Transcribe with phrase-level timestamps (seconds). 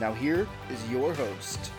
[0.00, 1.70] Now, here is your host.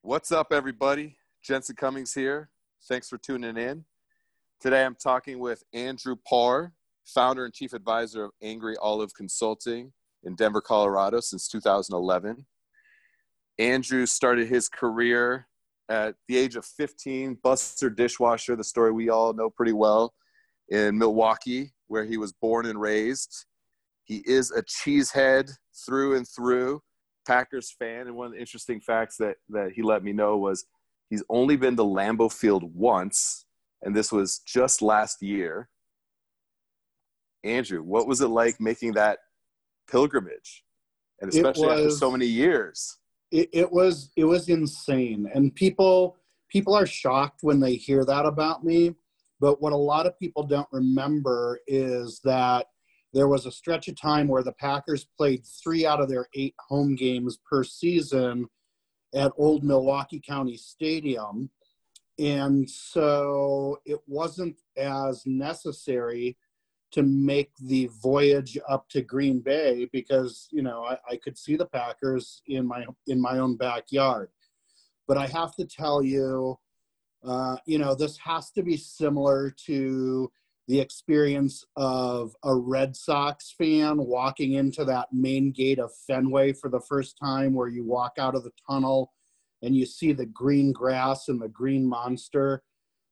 [0.00, 1.18] What's up, everybody?
[1.42, 2.48] Jensen Cummings here.
[2.88, 3.84] Thanks for tuning in.
[4.62, 6.72] Today I'm talking with Andrew Parr,
[7.04, 9.92] founder and chief advisor of Angry Olive Consulting
[10.24, 12.46] in Denver, Colorado since 2011.
[13.58, 15.48] Andrew started his career
[15.90, 20.14] at the age of 15, buster dishwasher, the story we all know pretty well,
[20.70, 23.44] in Milwaukee, where he was born and raised.
[24.08, 25.52] He is a cheesehead
[25.86, 26.80] through and through,
[27.26, 28.06] Packers fan.
[28.06, 30.64] And one of the interesting facts that, that he let me know was
[31.10, 33.44] he's only been to Lambeau Field once,
[33.82, 35.68] and this was just last year.
[37.44, 39.18] Andrew, what was it like making that
[39.90, 40.64] pilgrimage?
[41.20, 42.96] And especially was, after so many years.
[43.30, 45.30] It, it was it was insane.
[45.34, 46.16] And people
[46.48, 48.94] people are shocked when they hear that about me.
[49.38, 52.66] But what a lot of people don't remember is that
[53.12, 56.54] there was a stretch of time where the Packers played three out of their eight
[56.58, 58.46] home games per season
[59.14, 61.50] at Old Milwaukee County Stadium.
[62.18, 66.36] And so it wasn't as necessary
[66.90, 71.56] to make the voyage up to Green Bay because, you know, I, I could see
[71.56, 74.30] the Packers in my in my own backyard.
[75.06, 76.58] But I have to tell you,
[77.24, 80.30] uh, you know, this has to be similar to
[80.68, 86.68] the experience of a Red Sox fan walking into that main gate of Fenway for
[86.68, 89.10] the first time, where you walk out of the tunnel
[89.62, 92.62] and you see the green grass and the green monster.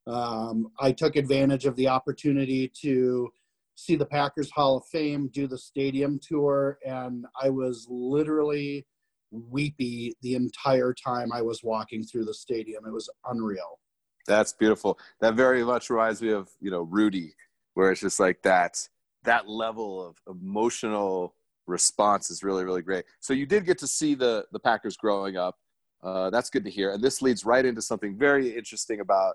[0.06, 3.31] Um, I took advantage of the opportunity to
[3.75, 8.86] see the Packers Hall of Fame, do the stadium tour, and I was literally
[9.31, 12.84] weepy the entire time I was walking through the stadium.
[12.86, 13.81] It was unreal.
[14.26, 14.98] That's beautiful.
[15.20, 17.34] That very much reminds me of you know Rudy,
[17.76, 18.88] where it's just like that
[19.25, 21.34] that level of emotional
[21.66, 23.04] response is really really great.
[23.20, 25.56] So you did get to see the the Packers growing up.
[26.03, 26.92] Uh, that's good to hear.
[26.92, 29.34] And this leads right into something very interesting about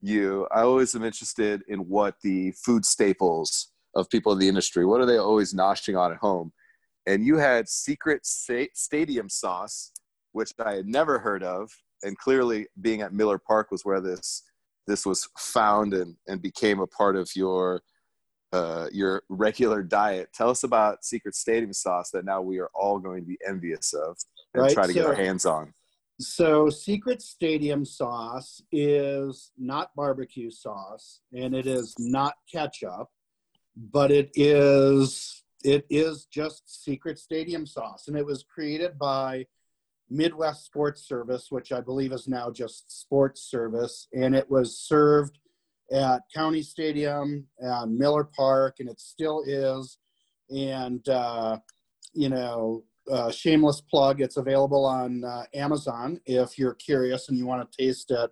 [0.00, 0.46] you.
[0.52, 4.84] I always am interested in what the food staples of people in the industry.
[4.84, 6.52] What are they always noshing on at home?
[7.06, 9.92] And you had secret stadium sauce,
[10.32, 11.70] which I had never heard of
[12.02, 14.42] and clearly being at Miller Park was where this
[14.88, 17.82] this was found and, and became a part of your
[18.52, 20.30] uh, your regular diet.
[20.32, 23.92] Tell us about Secret Stadium sauce that now we are all going to be envious
[23.92, 24.16] of
[24.54, 24.72] and right?
[24.72, 25.74] try to so, get our hands on.
[26.18, 33.08] So, Secret Stadium sauce is not barbecue sauce, and it is not ketchup,
[33.76, 39.44] but it is it is just Secret Stadium sauce, and it was created by
[40.10, 45.38] Midwest Sports Service, which I believe is now just Sports Service, and it was served
[45.90, 49.98] at County Stadium and Miller Park, and it still is.
[50.50, 51.58] And uh,
[52.14, 57.46] you know, uh, shameless plug, it's available on uh, Amazon if you're curious and you
[57.46, 58.30] want to taste it.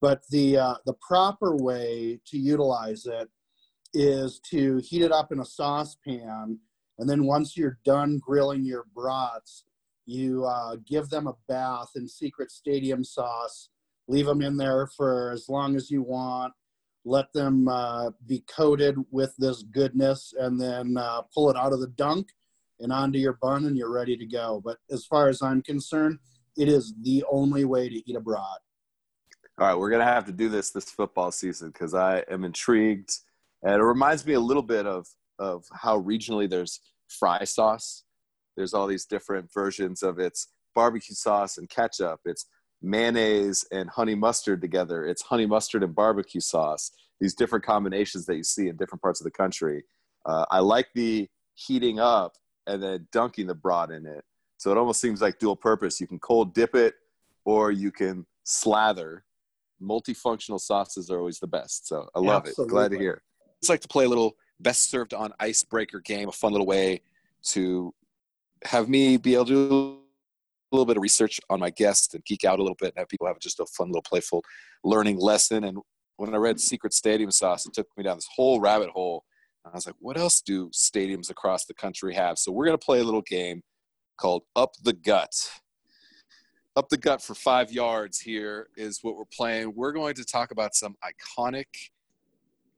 [0.00, 3.28] But the uh, the proper way to utilize it
[3.92, 6.58] is to heat it up in a saucepan,
[6.98, 9.64] and then once you're done grilling your brats,
[10.06, 13.68] you uh, give them a bath in secret stadium sauce,
[14.08, 16.52] leave them in there for as long as you want,
[17.04, 21.80] let them uh, be coated with this goodness, and then uh, pull it out of
[21.80, 22.28] the dunk
[22.80, 24.60] and onto your bun, and you're ready to go.
[24.64, 26.18] But as far as I'm concerned,
[26.56, 28.42] it is the only way to eat a brat.
[29.58, 33.12] All right, we're gonna have to do this this football season because I am intrigued,
[33.62, 35.06] and it reminds me a little bit of
[35.38, 38.04] of how regionally there's fry sauce
[38.60, 42.20] there's all these different versions of its barbecue sauce and ketchup.
[42.26, 42.44] It's
[42.82, 45.06] mayonnaise and honey mustard together.
[45.06, 46.92] It's honey mustard and barbecue sauce.
[47.20, 49.84] These different combinations that you see in different parts of the country.
[50.26, 52.34] Uh, I like the heating up
[52.66, 54.24] and then dunking the broth in it.
[54.58, 55.98] So it almost seems like dual purpose.
[55.98, 56.94] You can cold dip it
[57.46, 59.24] or you can slather.
[59.82, 61.88] Multifunctional sauces are always the best.
[61.88, 62.64] So I love Absolutely.
[62.64, 62.74] it.
[62.74, 63.22] Glad to hear.
[63.58, 67.00] It's like to play a little best served on icebreaker game, a fun little way
[67.42, 67.94] to
[68.64, 69.98] have me be able to do
[70.72, 72.98] a little bit of research on my guest and geek out a little bit and
[72.98, 74.42] have people have just a fun little playful
[74.84, 75.64] learning lesson.
[75.64, 75.78] And
[76.16, 79.24] when I read Secret Stadium Sauce, it took me down this whole rabbit hole
[79.64, 82.38] I was like, what else do stadiums across the country have?
[82.38, 83.62] So we're going to play a little game
[84.16, 85.50] called Up the Gut.
[86.76, 89.74] Up the Gut for five yards here is what we're playing.
[89.74, 91.66] We're going to talk about some iconic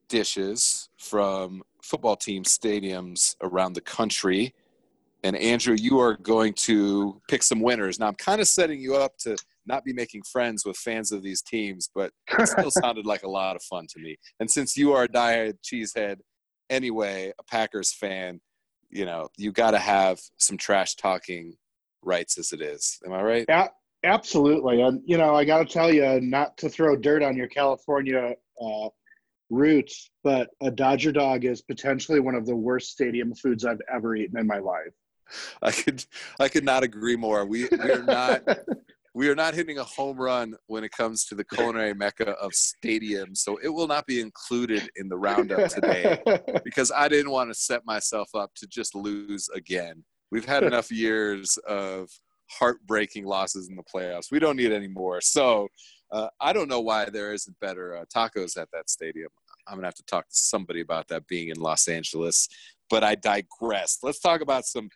[0.09, 4.55] dishes from football team stadiums around the country.
[5.25, 8.01] And Andrew, you are going to pick some winners.
[8.01, 9.37] Now, I'm kind of setting you up to
[9.67, 13.29] not be making friends with fans of these teams, but it still sounded like a
[13.29, 14.17] lot of fun to me.
[14.41, 16.17] And since you are a diehard cheesehead
[16.71, 18.41] anyway, a Packers fan,
[18.91, 21.55] you know, you got to have some trash talking
[22.03, 22.99] rights as it is.
[23.07, 23.45] Am I right?
[23.49, 23.69] Yeah,
[24.05, 24.83] absolutely.
[24.83, 28.35] And, you know, I got to tell you, not to throw dirt on your California
[28.61, 28.89] uh,
[29.51, 34.17] roots, but a Dodger dog is potentially one of the worst stadium foods I've ever
[34.17, 34.93] eaten in my life.
[35.63, 36.05] I could
[36.41, 37.45] I could not agree more.
[37.45, 38.43] We we are not
[39.15, 42.53] we are not hitting a home run when it comes to the culinary mecca of
[42.53, 46.23] stadiums, so it will not be included in the roundup today
[46.65, 50.05] because I didn't want to set myself up to just lose again.
[50.31, 52.09] We've had enough years of
[52.51, 54.31] heartbreaking losses in the playoffs.
[54.31, 55.21] We don't need any more.
[55.21, 55.69] So
[56.11, 59.29] uh, I don't know why there isn't better uh, tacos at that stadium.
[59.67, 62.49] I'm gonna have to talk to somebody about that being in Los Angeles.
[62.91, 63.99] But I digress.
[64.03, 64.91] Let's talk about some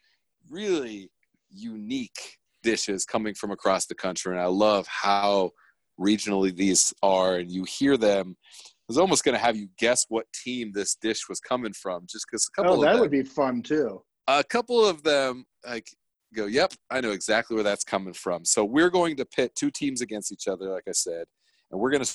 [0.50, 1.10] really
[1.50, 5.50] unique dishes coming from across the country, and I love how
[5.98, 7.36] regionally these are.
[7.36, 8.36] And you hear them.
[8.58, 12.06] I was almost going to have you guess what team this dish was coming from,
[12.08, 12.78] just because a couple.
[12.78, 14.02] Oh, that them, would be fun too.
[14.28, 15.88] A couple of them, like
[16.34, 18.44] go, yep, I know exactly where that's coming from.
[18.44, 21.24] So we're going to pit two teams against each other, like I said,
[21.70, 22.14] and we're going to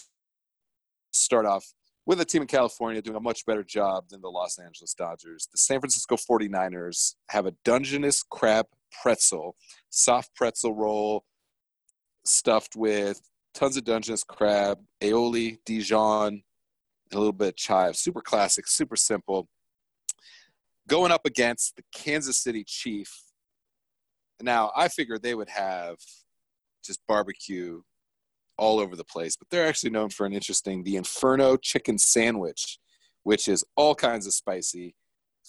[1.11, 1.65] start off
[2.05, 5.47] with a team in California doing a much better job than the Los Angeles Dodgers.
[5.51, 8.65] The San Francisco 49ers have a Dungeness crab
[9.01, 9.55] pretzel,
[9.89, 11.23] soft pretzel roll
[12.25, 13.21] stuffed with
[13.53, 17.95] tons of Dungeness crab, aioli, Dijon, and a little bit of chive.
[17.95, 19.47] Super classic, super simple.
[20.87, 23.11] Going up against the Kansas City Chief.
[24.41, 25.97] Now, I figured they would have
[26.83, 27.81] just barbecue
[28.57, 32.77] all over the place, but they're actually known for an interesting the Inferno chicken sandwich,
[33.23, 34.95] which is all kinds of spicy.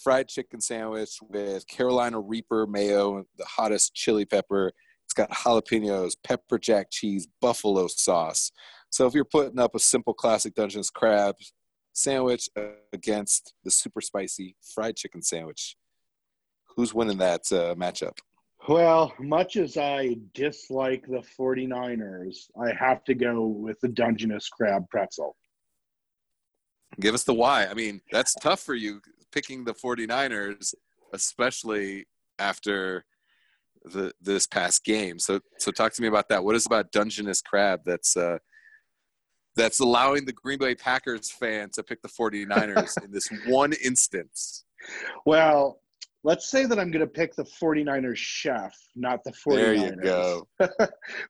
[0.02, 4.72] Fried chicken sandwich with Carolina Reaper mayo, and the hottest chili pepper.
[5.04, 8.50] It's got jalapenos, pepper jack cheese, buffalo sauce.
[8.88, 11.36] So if you're putting up a simple classic Dungeness crab
[11.92, 12.48] sandwich
[12.92, 15.76] against the super spicy fried chicken sandwich,
[16.76, 18.18] who's winning that uh, matchup?
[18.68, 24.88] Well, much as I dislike the 49ers, I have to go with the Dungeness crab
[24.88, 25.36] pretzel.
[27.00, 27.66] Give us the why.
[27.66, 29.00] I mean, that's tough for you
[29.32, 30.74] picking the 49ers,
[31.12, 32.06] especially
[32.38, 33.04] after
[33.84, 35.18] the this past game.
[35.18, 36.44] So so talk to me about that.
[36.44, 38.38] What is about Dungeness crab that's uh
[39.56, 44.64] that's allowing the Green Bay Packers fan to pick the 49ers in this one instance?
[45.26, 45.81] Well,
[46.24, 49.56] let's say that I'm going to pick the 49ers chef, not the 49ers.
[49.56, 50.48] There you go.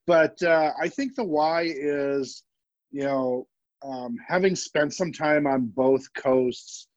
[0.06, 2.42] but uh, I think the why is,
[2.90, 3.46] you know,
[3.84, 6.88] um, having spent some time on both coasts,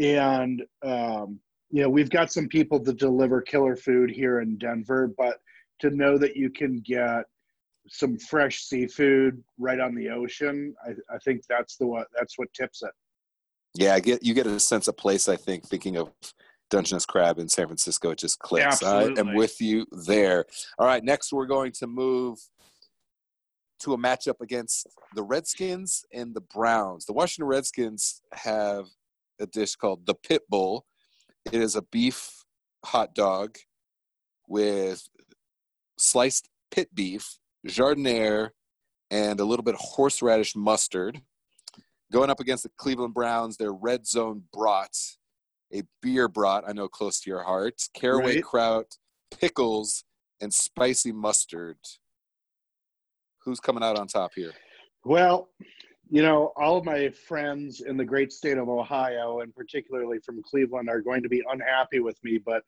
[0.00, 1.38] and um,
[1.70, 5.38] you know, we've got some people that deliver killer food here in Denver, but
[5.80, 7.24] to know that you can get
[7.88, 12.52] some fresh seafood right on the ocean, I, I think that's the what that's what
[12.52, 12.90] tips it.
[13.74, 15.28] Yeah, I get you get a sense of place.
[15.28, 16.10] I think thinking of
[16.70, 18.82] Dungeness crab in San Francisco, it just clicks.
[18.82, 19.16] Absolutely.
[19.16, 20.46] I am with you there.
[20.78, 22.38] All right, next we're going to move
[23.80, 27.04] to a matchup against the Redskins and the Browns.
[27.04, 28.86] The Washington Redskins have
[29.38, 30.86] a dish called the Pit Bull.
[31.52, 32.44] It is a beef
[32.84, 33.58] hot dog
[34.48, 35.06] with
[35.98, 38.50] sliced pit beef, jardiniere,
[39.10, 41.20] and a little bit of horseradish mustard.
[42.12, 44.96] Going up against the Cleveland Browns, their red zone brat,
[45.74, 48.44] a beer brat, I know close to your heart, caraway Right.
[48.44, 48.96] kraut,
[49.30, 50.04] pickles,
[50.40, 51.78] and spicy mustard.
[53.44, 54.52] Who's coming out on top here?
[55.04, 55.48] Well,
[56.10, 60.42] you know, all of my friends in the great state of Ohio, and particularly from
[60.42, 62.62] Cleveland, are going to be unhappy with me, but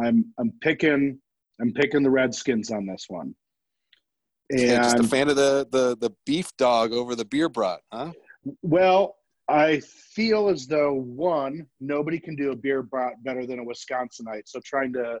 [0.00, 1.18] I'm I'm picking
[1.60, 3.34] I'm picking the Redskins on this one.
[4.50, 8.12] Yeah, just a fan of the, the the beef dog over the beer brat, huh?
[8.62, 9.16] well,
[9.48, 14.44] I feel as though one, nobody can do a beer brat better than a Wisconsinite.
[14.46, 15.18] So trying to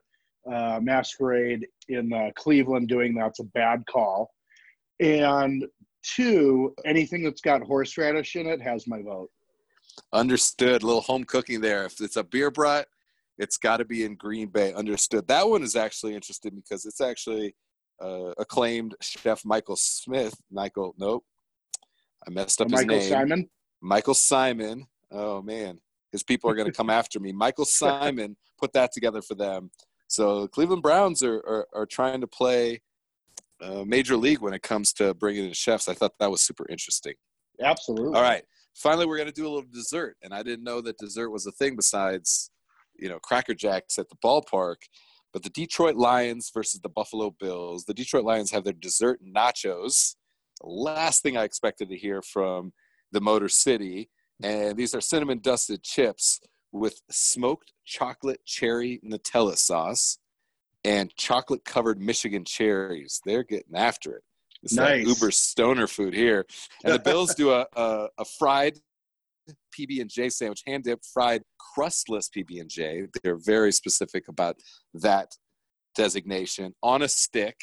[0.50, 4.30] uh, masquerade in uh, Cleveland doing that's a bad call.
[5.00, 5.66] And
[6.02, 9.30] two, anything that's got horseradish in it has my vote.
[10.12, 10.82] Understood.
[10.82, 11.84] A little home cooking there.
[11.84, 12.86] If it's a beer brat,
[13.38, 14.72] it's got to be in Green Bay.
[14.72, 15.26] Understood.
[15.28, 17.54] That one is actually interesting because it's actually
[18.00, 20.34] uh, acclaimed chef Michael Smith.
[20.50, 21.24] Michael, nope,
[22.26, 23.12] I messed up his Michael name.
[23.12, 23.48] Symon.
[23.82, 24.86] Michael Symon.
[25.10, 25.78] Oh man,
[26.10, 27.32] his people are going to come after me.
[27.32, 29.70] Michael Symon put that together for them.
[30.08, 32.80] So Cleveland Browns are, are, are trying to play
[33.62, 35.88] uh, major league when it comes to bringing in chefs.
[35.88, 37.14] I thought that was super interesting.
[37.62, 38.16] Absolutely.
[38.16, 38.42] All right.
[38.74, 40.16] Finally, we're going to do a little dessert.
[40.22, 42.50] And I didn't know that dessert was a thing besides,
[42.96, 44.76] you know, Cracker Jacks at the ballpark.
[45.32, 47.84] But the Detroit Lions versus the Buffalo Bills.
[47.84, 50.16] The Detroit Lions have their dessert nachos.
[50.60, 52.72] The last thing I expected to hear from
[53.12, 54.10] the Motor City.
[54.42, 54.50] Mm-hmm.
[54.68, 56.40] And these are cinnamon dusted chips
[56.72, 60.18] with smoked chocolate cherry Nutella sauce
[60.84, 63.20] and chocolate covered Michigan cherries.
[63.24, 64.22] They're getting after it.
[64.62, 65.06] It's Nice.
[65.06, 66.46] like uber stoner food here.
[66.84, 68.78] And the Bills do a, a, a fried
[69.76, 73.06] PB and J sandwich, hand dipped fried crustless PB and J.
[73.22, 74.56] They're very specific about
[74.94, 75.32] that
[75.94, 77.56] designation on a stick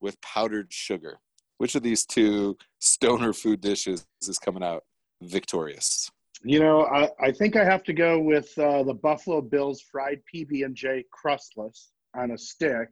[0.00, 1.18] with powdered sugar.
[1.58, 4.84] Which of these two stoner food dishes is coming out
[5.22, 6.10] victorious?
[6.42, 10.20] You know, I, I think I have to go with uh, the Buffalo Bills fried
[10.32, 12.88] PB and J crustless on a stick.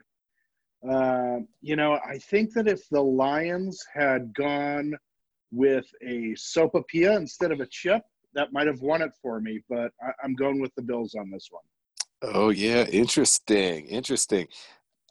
[0.88, 4.94] Uh, you know, I think that if the Lions had gone
[5.52, 8.02] with a sopapilla instead of a chip,
[8.34, 9.60] that might have won it for me.
[9.68, 11.62] But I, I'm going with the Bills on this one.
[12.22, 14.46] Oh yeah, interesting, interesting.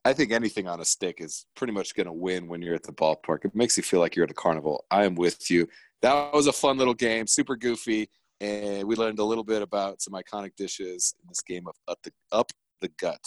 [0.03, 2.83] I think anything on a stick is pretty much going to win when you're at
[2.83, 3.45] the ballpark.
[3.45, 4.85] It makes you feel like you're at a carnival.
[4.89, 5.67] I am with you.
[6.01, 10.01] That was a fun little game, super goofy, and we learned a little bit about
[10.01, 13.21] some iconic dishes in this game of up the up the gut.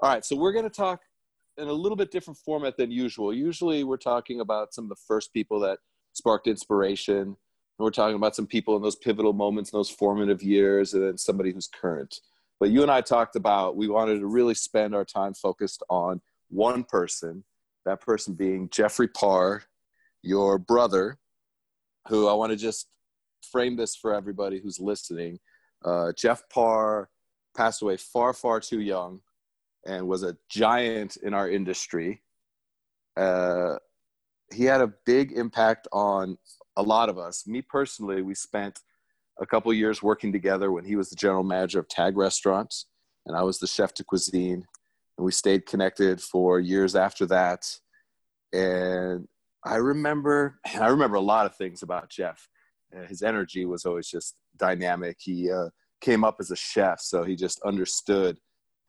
[0.00, 1.00] All right, so we're going to talk
[1.58, 3.34] in a little bit different format than usual.
[3.34, 5.78] Usually, we're talking about some of the first people that
[6.14, 7.36] sparked inspiration.
[7.78, 11.02] And we're talking about some people in those pivotal moments, in those formative years, and
[11.02, 12.20] then somebody who's current.
[12.62, 16.20] But you and I talked about we wanted to really spend our time focused on
[16.48, 17.42] one person,
[17.84, 19.64] that person being Jeffrey Parr,
[20.22, 21.18] your brother,
[22.06, 22.86] who I want to just
[23.50, 25.40] frame this for everybody who's listening.
[25.84, 27.08] Uh, Jeff Parr
[27.56, 29.22] passed away far, far too young
[29.84, 32.22] and was a giant in our industry.
[33.16, 33.74] Uh,
[34.52, 36.38] he had a big impact on
[36.76, 37.44] a lot of us.
[37.44, 38.78] Me personally, we spent
[39.40, 42.86] a couple years working together when he was the general manager of Tag Restaurants
[43.26, 44.64] and I was the chef de cuisine.
[45.18, 47.64] And we stayed connected for years after that.
[48.52, 49.28] And
[49.64, 52.48] I remember, I remember a lot of things about Jeff.
[52.96, 55.16] Uh, his energy was always just dynamic.
[55.20, 55.68] He uh,
[56.00, 58.38] came up as a chef, so he just understood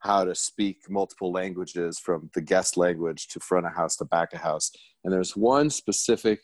[0.00, 4.34] how to speak multiple languages from the guest language to front of house to back
[4.34, 4.70] of house.
[5.02, 6.40] And there's one specific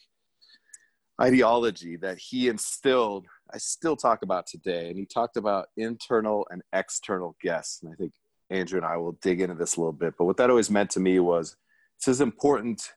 [1.20, 4.88] ideology that he instilled, I still talk about today.
[4.88, 7.82] And he talked about internal and external guests.
[7.82, 8.12] And I think
[8.50, 10.14] Andrew and I will dig into this a little bit.
[10.18, 11.56] But what that always meant to me was
[11.98, 12.92] it's as important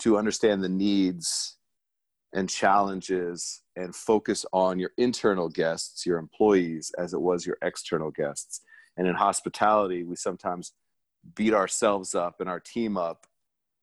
[0.00, 1.56] to understand the needs
[2.34, 8.10] and challenges and focus on your internal guests, your employees, as it was your external
[8.10, 8.62] guests.
[8.96, 10.72] And in hospitality, we sometimes
[11.34, 13.26] beat ourselves up and our team up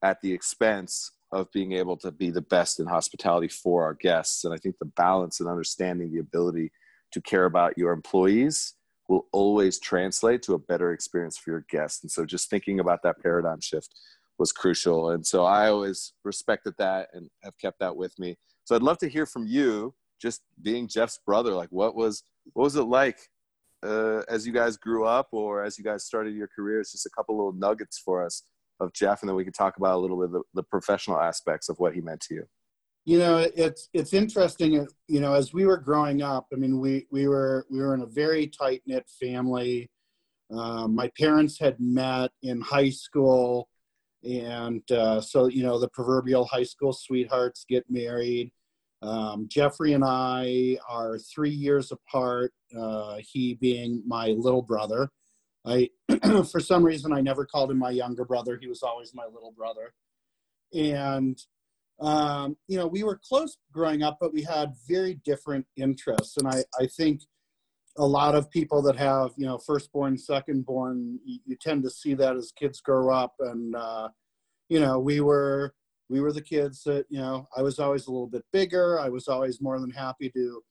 [0.02, 4.46] at the expense of being able to be the best in hospitality for our guests.
[4.46, 6.72] And I think the balance and understanding the ability
[7.12, 8.74] to care about your employees
[9.08, 12.04] will always translate to a better experience for your guests.
[12.04, 13.94] And so just thinking about that paradigm shift
[14.38, 15.12] was crucial.
[15.12, 18.38] And so I always respected that and have kept that with me.
[18.64, 21.54] So I'd love to hear from you, just being Jeff's brother.
[21.54, 23.18] Like, what was what was it like
[23.84, 26.92] uh, as you guys grew up, or as you guys started your careers?
[26.92, 28.44] Just a couple little nuggets for us
[28.80, 31.70] of Jeff, and then we could talk about a little bit the, the professional aspects
[31.70, 32.46] of what he meant to you.
[33.06, 34.86] You know, it's it's interesting.
[35.08, 38.02] You know, as we were growing up, I mean, we we were we were in
[38.02, 39.90] a very tight knit family.
[40.52, 43.70] Um, my parents had met in high school,
[44.24, 48.52] and uh, so you know the proverbial high school sweethearts get married.
[49.02, 52.54] Um, Jeffrey and I are three years apart.
[52.78, 55.10] Uh, he being my little brother.
[55.70, 55.90] I,
[56.52, 58.58] for some reason, I never called him my younger brother.
[58.60, 59.94] He was always my little brother,
[60.74, 61.40] and
[62.02, 66.38] um, you know, we were close growing up, but we had very different interests.
[66.38, 67.22] And I, I think
[67.98, 72.14] a lot of people that have, you know, firstborn, secondborn, you, you tend to see
[72.14, 73.34] that as kids grow up.
[73.40, 74.10] And, uh,
[74.70, 75.74] you know, we were,
[76.10, 79.00] we were the kids that, you know, I was always a little bit bigger.
[79.00, 80.62] I was always more than happy to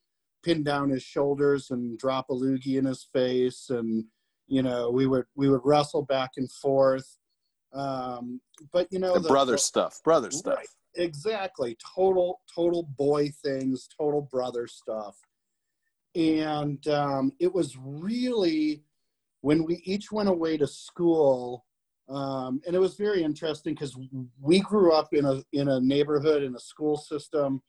[0.43, 3.69] pin down his shoulders and drop a loogie in his face.
[3.69, 4.05] And,
[4.49, 7.19] you know, we would, we would wrestle back and forth.
[7.73, 8.41] Um,
[8.73, 10.65] but you know, The, brother stuff, brother stuff.
[10.97, 11.77] Exactly.
[11.95, 15.17] Total, total boy things, total brother stuff.
[16.15, 18.83] And um, it was really
[19.43, 21.65] when we each went away to school,
[22.09, 23.97] um, and it was very interesting because
[24.41, 27.63] we grew up in a in a neighborhood in a school system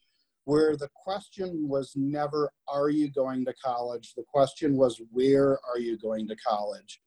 [0.46, 4.14] where the question was never, Are you going to college?
[4.16, 7.02] The question was, Where are you going to college?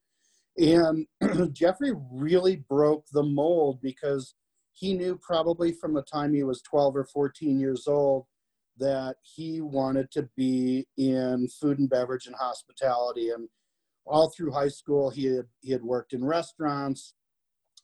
[0.59, 1.07] And
[1.53, 4.35] Jeffrey really broke the mold because
[4.73, 8.27] he knew probably from the time he was 12 or 14 years old
[8.79, 13.31] that he wanted to be in food and beverage and hospitality.
[13.31, 13.49] And
[14.07, 17.15] all through high school, he had, he had worked in restaurants.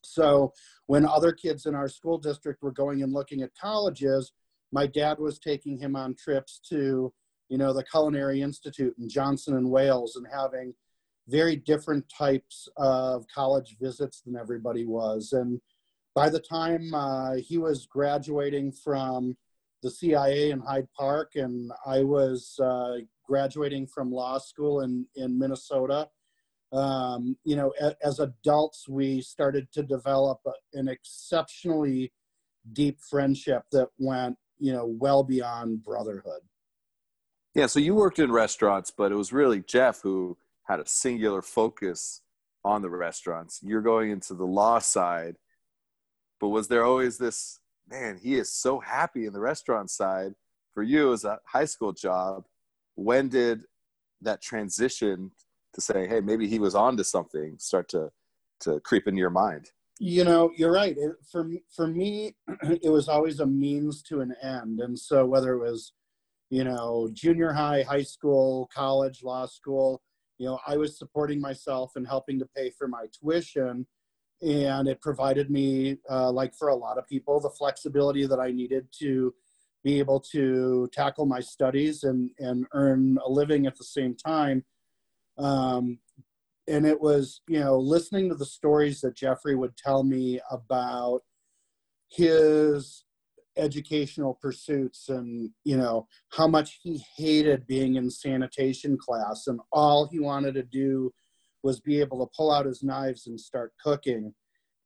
[0.02, 0.52] So
[0.86, 4.32] when other kids in our school district were going and looking at colleges,
[4.72, 7.12] my dad was taking him on trips to,
[7.48, 10.74] you know, the Culinary Institute in Johnson and Wales and having
[11.28, 15.32] very different types of college visits than everybody was.
[15.32, 15.60] And
[16.14, 19.36] by the time uh, he was graduating from
[19.82, 25.38] the CIA in Hyde Park, and I was uh, graduating from law school in, in
[25.38, 26.08] Minnesota,
[26.72, 30.40] um, you know, a, as adults, we started to develop
[30.74, 32.12] an exceptionally
[32.72, 36.40] deep friendship that went, you know, well beyond brotherhood.
[37.54, 41.42] Yeah, so you worked in restaurants, but it was really Jeff who had a singular
[41.42, 42.20] focus
[42.64, 43.60] on the restaurants.
[43.62, 45.36] You're going into the law side,
[46.40, 48.18] but was there always this man?
[48.22, 50.34] He is so happy in the restaurant side
[50.74, 52.44] for you as a high school job.
[52.94, 53.62] When did
[54.20, 55.30] that transition
[55.74, 58.10] to say, hey, maybe he was onto something start to
[58.60, 59.70] to creep into your mind?
[60.00, 60.96] You know, you're right.
[60.96, 65.54] It, for for me, it was always a means to an end, and so whether
[65.54, 65.92] it was,
[66.50, 70.02] you know, junior high, high school, college, law school,
[70.38, 73.86] you know, I was supporting myself and helping to pay for my tuition.
[74.40, 78.52] And it provided me, uh, like for a lot of people, the flexibility that I
[78.52, 79.34] needed to
[79.82, 84.64] be able to tackle my studies and, and earn a living at the same time.
[85.38, 85.98] Um,
[86.68, 91.20] and it was, you know, listening to the stories that Jeffrey would tell me about
[92.08, 93.04] his
[93.56, 100.06] educational pursuits and you know how much he hated being in sanitation class and all
[100.06, 101.12] he wanted to do
[101.62, 104.32] was be able to pull out his knives and start cooking.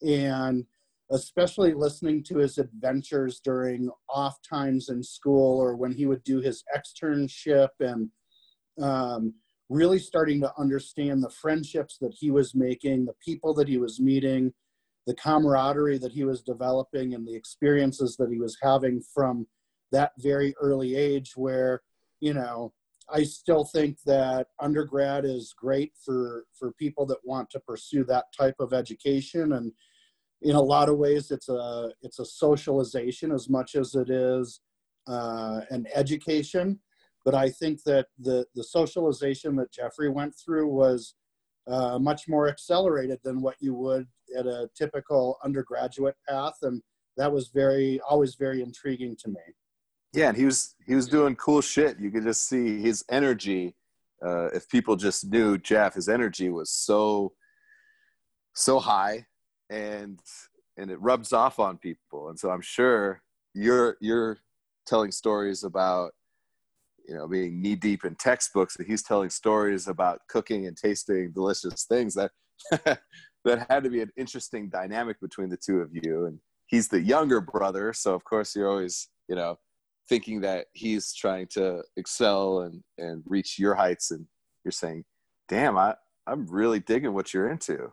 [0.07, 0.65] And
[1.11, 6.41] especially listening to his adventures during off times in school or when he would do
[6.41, 8.09] his externship and
[8.81, 9.35] um,
[9.69, 14.01] really starting to understand the friendships that he was making the people that he was
[14.01, 14.53] meeting
[15.07, 19.47] the camaraderie that he was developing and the experiences that he was having from
[19.91, 21.83] that very early age where
[22.21, 22.73] you know
[23.11, 28.27] i still think that undergrad is great for for people that want to pursue that
[28.39, 29.55] type of education.
[29.55, 29.73] And
[30.43, 34.61] in a lot of ways it's a it's a socialization as much as it is
[35.09, 36.79] uh, an education
[37.25, 41.15] but i think that the the socialization that jeffrey went through was
[41.69, 44.07] uh, much more accelerated than what you would
[44.37, 46.83] at a typical undergraduate path, and
[47.17, 49.41] that was very always very intriguing to me.
[50.13, 51.99] Yeah, and he was he was doing cool shit.
[51.99, 53.77] You could just see his energy.
[54.25, 57.33] Uh, if people just knew Jeff, his energy was so
[58.55, 59.27] so high,
[59.71, 60.21] and
[60.77, 62.29] and it rubs off on people.
[62.29, 63.23] And so I'm sure
[63.55, 64.39] you're you're
[64.87, 66.13] telling stories about
[67.07, 71.33] you know being knee deep in textbooks and he's telling stories about cooking and tasting
[71.33, 72.31] delicious things that
[73.45, 76.27] that had to be an interesting dynamic between the two of you.
[76.27, 79.57] And he's the younger brother so of course you're always you know
[80.09, 84.11] thinking that he's trying to excel and and reach your heights.
[84.11, 84.27] And
[84.65, 85.05] you're saying
[85.49, 85.95] damn i
[86.27, 87.93] i'm really digging what you're into.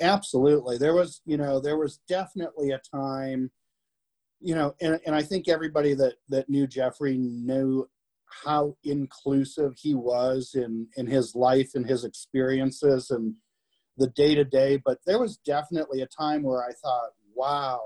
[0.00, 0.78] Absolutely.
[0.78, 3.50] There was you know there was definitely a time
[4.40, 7.88] you know and, and i think everybody that that knew jeffrey knew
[8.44, 13.34] how inclusive he was in in his life and his experiences and
[13.96, 17.80] the day to day but there was definitely a time where i thought wow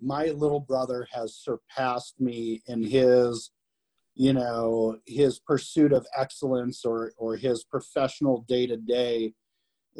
[0.00, 3.50] my little brother has surpassed me in his
[4.14, 9.32] you know his pursuit of excellence or or his professional day to day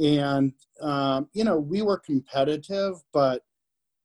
[0.03, 3.43] and um, you know we were competitive but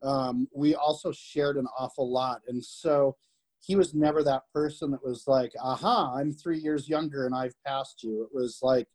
[0.01, 2.41] um, we also shared an awful lot.
[2.47, 3.15] And so
[3.61, 7.55] he was never that person that was like, aha, I'm three years younger and I've
[7.65, 8.23] passed you.
[8.23, 8.87] It was like,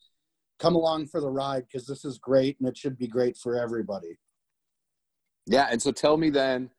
[0.59, 3.57] come along for the ride because this is great and it should be great for
[3.57, 4.19] everybody.
[5.47, 5.69] Yeah.
[5.71, 6.71] And so tell me then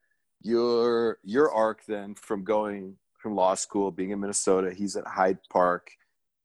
[0.41, 5.39] your your arc then from going from law school, being in Minnesota, he's at Hyde
[5.52, 5.89] Park.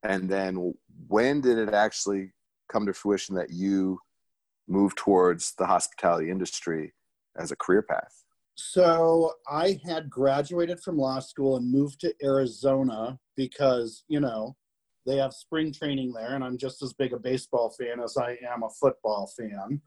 [0.03, 0.75] And then
[1.09, 2.33] when did it actually
[2.71, 3.99] come to fruition that you
[4.67, 6.95] moved towards the hospitality industry
[7.37, 8.25] as a career path?
[8.55, 14.57] So I had graduated from law school and moved to Arizona because, you know,
[15.07, 18.37] they have spring training there, and I'm just as big a baseball fan as I
[18.47, 19.81] am a football fan.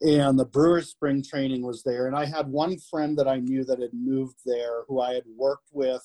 [0.00, 3.64] And the Brewers spring training was there, and I had one friend that I knew
[3.64, 6.02] that had moved there who I had worked with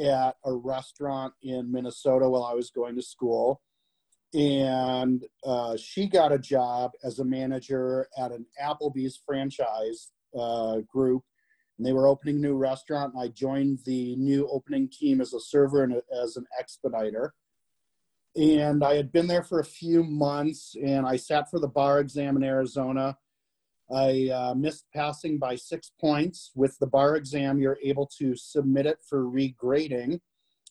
[0.00, 3.60] at a restaurant in Minnesota while I was going to school.
[4.34, 11.22] And uh, she got a job as a manager at an Applebee's franchise uh, group.
[11.76, 13.14] And they were opening a new restaurant.
[13.16, 17.34] I joined the new opening team as a server and as an expediter.
[18.36, 22.00] And I had been there for a few months and I sat for the bar
[22.00, 23.16] exam in Arizona
[23.90, 26.50] I uh, missed passing by six points.
[26.54, 30.20] With the bar exam, you're able to submit it for regrading.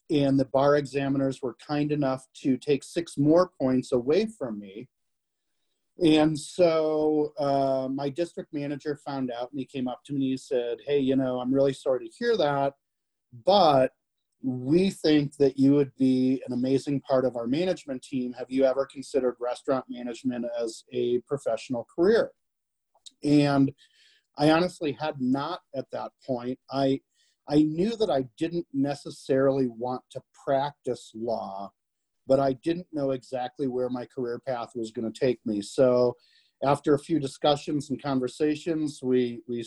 [0.09, 4.87] And the bar examiners were kind enough to take six more points away from me.
[6.03, 10.31] And so uh, my district manager found out and he came up to me and
[10.31, 12.73] he said, Hey, you know, I'm really sorry to hear that,
[13.45, 13.93] but
[14.43, 18.33] we think that you would be an amazing part of our management team.
[18.33, 22.31] Have you ever considered restaurant management as a professional career?
[23.23, 23.71] And
[24.37, 26.59] I honestly had not at that point.
[26.71, 27.01] I
[27.49, 31.71] I knew that I didn't necessarily want to practice law,
[32.27, 35.61] but I didn't know exactly where my career path was going to take me.
[35.61, 36.15] So
[36.63, 39.65] after a few discussions and conversations, we we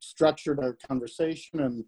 [0.00, 1.84] structured our conversation and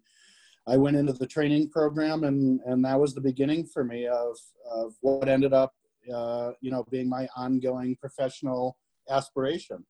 [0.67, 4.37] I went into the training program and and that was the beginning for me of
[4.69, 5.73] of what ended up
[6.13, 8.77] uh, you know being my ongoing professional
[9.09, 9.85] aspiration.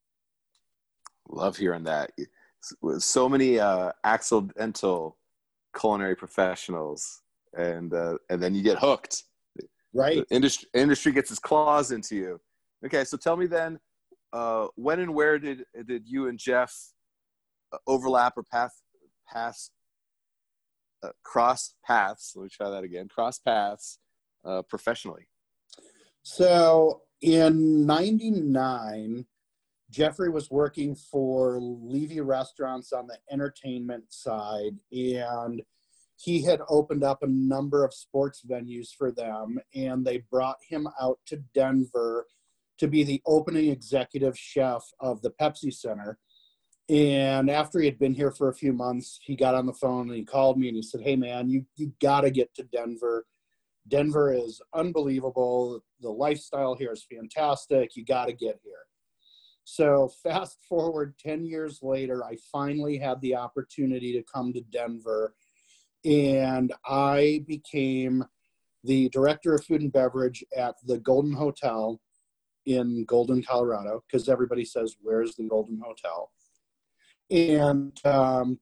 [1.30, 2.12] Love hearing that.
[3.00, 5.18] So many uh, accidental
[5.78, 7.22] culinary professionals,
[7.58, 9.24] and uh, and then you get hooked.
[9.98, 10.24] Right.
[10.30, 12.40] The industry industry gets its claws into you.
[12.86, 13.80] Okay, so tell me then,
[14.32, 16.72] uh, when and where did did you and Jeff
[17.74, 18.74] uh, overlap or path
[19.28, 19.72] pass
[21.02, 22.34] uh, cross paths?
[22.36, 23.08] Let me try that again.
[23.08, 23.98] Cross paths
[24.46, 25.28] uh, professionally.
[26.22, 29.26] So in '99,
[29.90, 35.64] Jeffrey was working for Levy Restaurants on the entertainment side, and
[36.18, 40.88] he had opened up a number of sports venues for them, and they brought him
[41.00, 42.26] out to Denver
[42.80, 46.18] to be the opening executive chef of the Pepsi Center.
[46.90, 50.08] And after he had been here for a few months, he got on the phone
[50.08, 52.64] and he called me and he said, Hey, man, you, you got to get to
[52.64, 53.26] Denver.
[53.88, 55.84] Denver is unbelievable.
[56.02, 57.96] The lifestyle here is fantastic.
[57.96, 58.74] You got to get here.
[59.66, 65.34] So, fast forward 10 years later, I finally had the opportunity to come to Denver
[66.08, 68.24] and I became
[68.84, 72.00] the director of food and beverage at the Golden Hotel
[72.66, 76.32] in Golden, Colorado, because everybody says, Where's the Golden Hotel?
[77.30, 78.60] And um,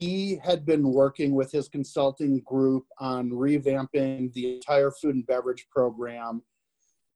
[0.00, 5.66] he had been working with his consulting group on revamping the entire food and beverage
[5.70, 6.42] program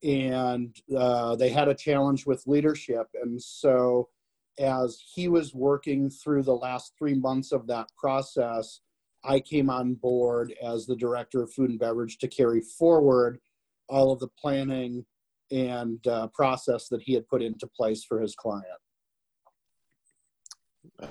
[0.03, 3.07] and uh, they had a challenge with leadership.
[3.21, 4.09] And so,
[4.57, 8.81] as he was working through the last three months of that process,
[9.23, 13.39] I came on board as the director of food and beverage to carry forward
[13.87, 15.05] all of the planning
[15.51, 18.65] and uh, process that he had put into place for his client.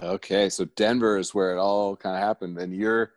[0.02, 3.12] Okay, so Denver is where it all kind of happened, and you're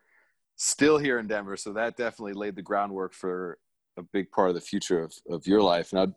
[0.56, 3.58] still here in Denver, so that definitely laid the groundwork for
[3.98, 5.94] a big part of the future of, of your life.
[5.94, 6.14] Now,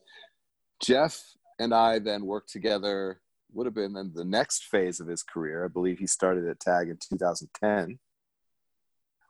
[0.80, 1.22] Jeff
[1.58, 3.20] and I then worked together,
[3.52, 5.64] would have been then the next phase of his career.
[5.64, 7.98] I believe he started at TAG in 2010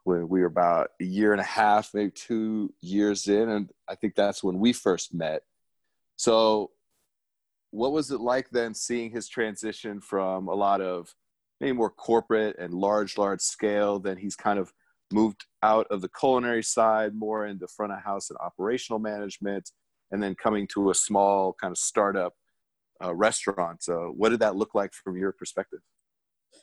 [0.05, 3.49] when we were about a year and a half, maybe two years in.
[3.49, 5.41] And I think that's when we first met.
[6.15, 6.71] So,
[7.71, 11.13] what was it like then seeing his transition from a lot of
[11.59, 13.99] maybe more corporate and large, large scale?
[13.99, 14.71] Then he's kind of
[15.11, 19.71] moved out of the culinary side more into front of house and operational management,
[20.11, 22.33] and then coming to a small kind of startup
[23.03, 23.81] uh, restaurant.
[23.81, 25.79] So, what did that look like from your perspective?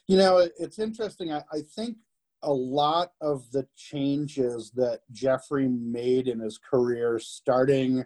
[0.07, 1.33] You know, it's interesting.
[1.33, 1.97] I, I think
[2.43, 8.05] a lot of the changes that Jeffrey made in his career, starting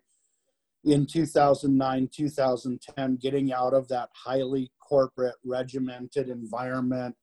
[0.86, 7.15] in 2009, 2010, getting out of that highly corporate, regimented environment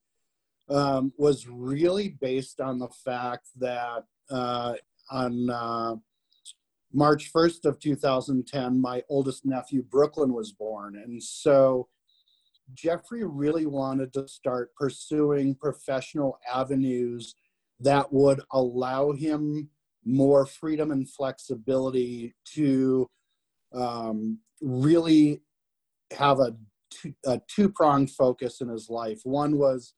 [0.68, 4.74] um, was really based on the fact that uh,
[5.10, 5.94] on uh,
[6.92, 11.88] March 1st of 2010, my oldest nephew Brooklyn was born, and so
[12.72, 17.34] Jeffrey really wanted to start pursuing professional avenues
[17.80, 19.68] that would allow him
[20.04, 23.08] more freedom and flexibility to
[23.74, 25.42] um, really
[26.16, 26.54] have a,
[26.90, 29.20] two, a two-pronged focus in his life.
[29.24, 29.94] One was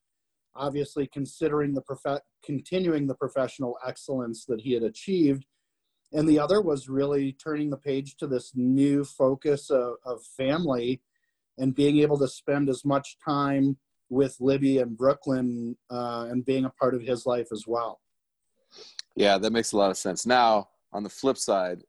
[0.54, 5.44] obviously considering the prof- continuing the professional excellence that he had achieved
[6.12, 11.02] and the other was really turning the page to this new focus of, of family
[11.58, 13.76] and being able to spend as much time
[14.08, 18.00] with libby and brooklyn uh, and being a part of his life as well
[19.14, 20.26] Yeah, that makes a lot of sense.
[20.26, 21.82] Now, on the flip side,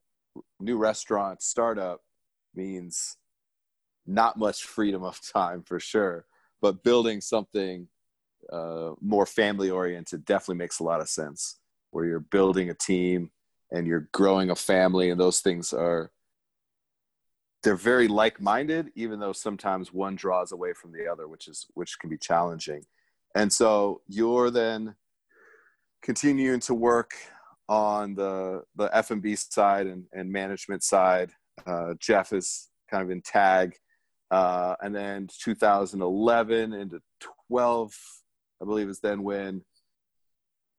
[0.59, 2.01] new restaurant startup
[2.55, 3.17] means
[4.05, 6.25] not much freedom of time for sure,
[6.61, 7.87] but building something
[8.51, 11.59] uh, more family oriented definitely makes a lot of sense.
[11.91, 13.31] Where you're building a team
[13.71, 16.11] and you're growing a family, and those things are
[17.63, 21.65] they're very like minded, even though sometimes one draws away from the other, which is
[21.73, 22.83] which can be challenging.
[23.35, 24.95] And so you're then
[26.01, 27.11] continuing to work
[27.67, 31.31] on the the F&B side and, and management side.
[31.65, 33.75] Uh, Jeff is kind of in tag.
[34.29, 36.99] Uh, and then 2011 into
[37.49, 37.93] 12,
[38.61, 39.63] I believe is then when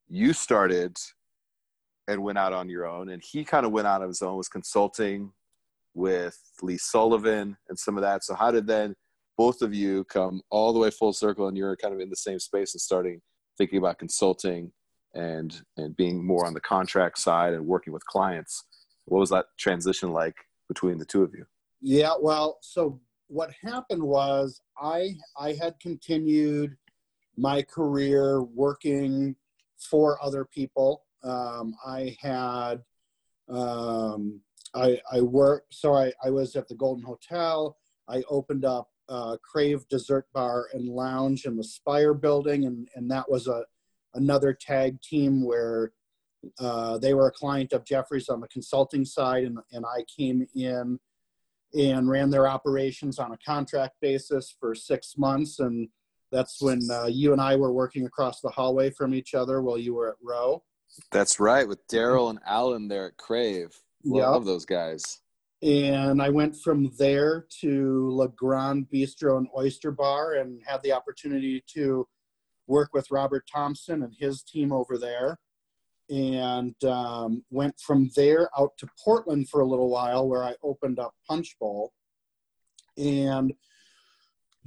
[0.08, 0.96] you started
[2.06, 3.10] and went out on your own.
[3.10, 5.32] And he kind of went out on his own, was consulting
[5.98, 8.24] with Lee Sullivan and some of that.
[8.24, 8.94] So how did then
[9.36, 12.16] both of you come all the way full circle and you're kind of in the
[12.16, 13.20] same space and starting
[13.58, 14.72] thinking about consulting
[15.14, 18.64] and and being more on the contract side and working with clients?
[19.06, 20.36] What was that transition like
[20.68, 21.44] between the two of you?
[21.80, 26.76] Yeah well so what happened was i i had continued
[27.36, 29.36] my career working
[29.78, 31.04] for other people.
[31.22, 32.82] Um, i had
[33.48, 34.40] um,
[34.74, 37.76] I, I worked so I, I was at the golden hotel
[38.08, 43.10] i opened up uh, crave dessert bar and lounge in the spire building and, and
[43.10, 43.64] that was a
[44.14, 45.92] another tag team where
[46.58, 50.46] uh, they were a client of Jeffrey's on the consulting side, and, and I came
[50.54, 50.98] in
[51.74, 55.58] and ran their operations on a contract basis for six months.
[55.58, 55.88] And
[56.32, 59.78] that's when uh, you and I were working across the hallway from each other while
[59.78, 60.62] you were at Row.
[61.12, 63.78] That's right, with Daryl and Alan there at Crave.
[64.04, 64.46] Love yep.
[64.46, 65.20] those guys.
[65.60, 70.92] And I went from there to Le Grand Bistro and Oyster Bar and had the
[70.92, 72.06] opportunity to
[72.68, 75.38] work with Robert Thompson and his team over there,
[76.10, 80.98] and um, went from there out to Portland for a little while, where I opened
[80.98, 81.92] up Punch Bowl.
[82.96, 83.52] And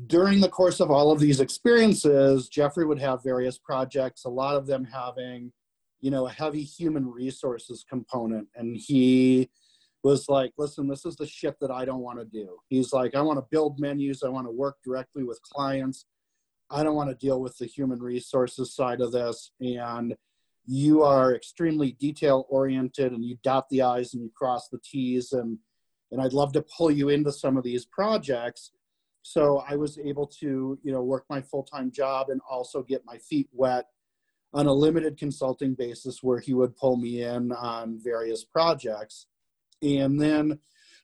[0.07, 4.55] during the course of all of these experiences, Jeffrey would have various projects, a lot
[4.55, 5.53] of them having,
[6.01, 8.47] you know, a heavy human resources component.
[8.55, 9.49] And he
[10.03, 12.57] was like, listen, this is the shit that I don't want to do.
[12.69, 16.05] He's like, I want to build menus, I want to work directly with clients.
[16.71, 19.51] I don't want to deal with the human resources side of this.
[19.59, 20.15] And
[20.65, 25.33] you are extremely detail oriented and you dot the I's and you cross the T's.
[25.33, 25.57] And,
[26.11, 28.71] and I'd love to pull you into some of these projects.
[29.21, 33.17] So I was able to, you know, work my full-time job and also get my
[33.17, 33.85] feet wet
[34.53, 39.27] on a limited consulting basis where he would pull me in on various projects.
[39.81, 40.59] And then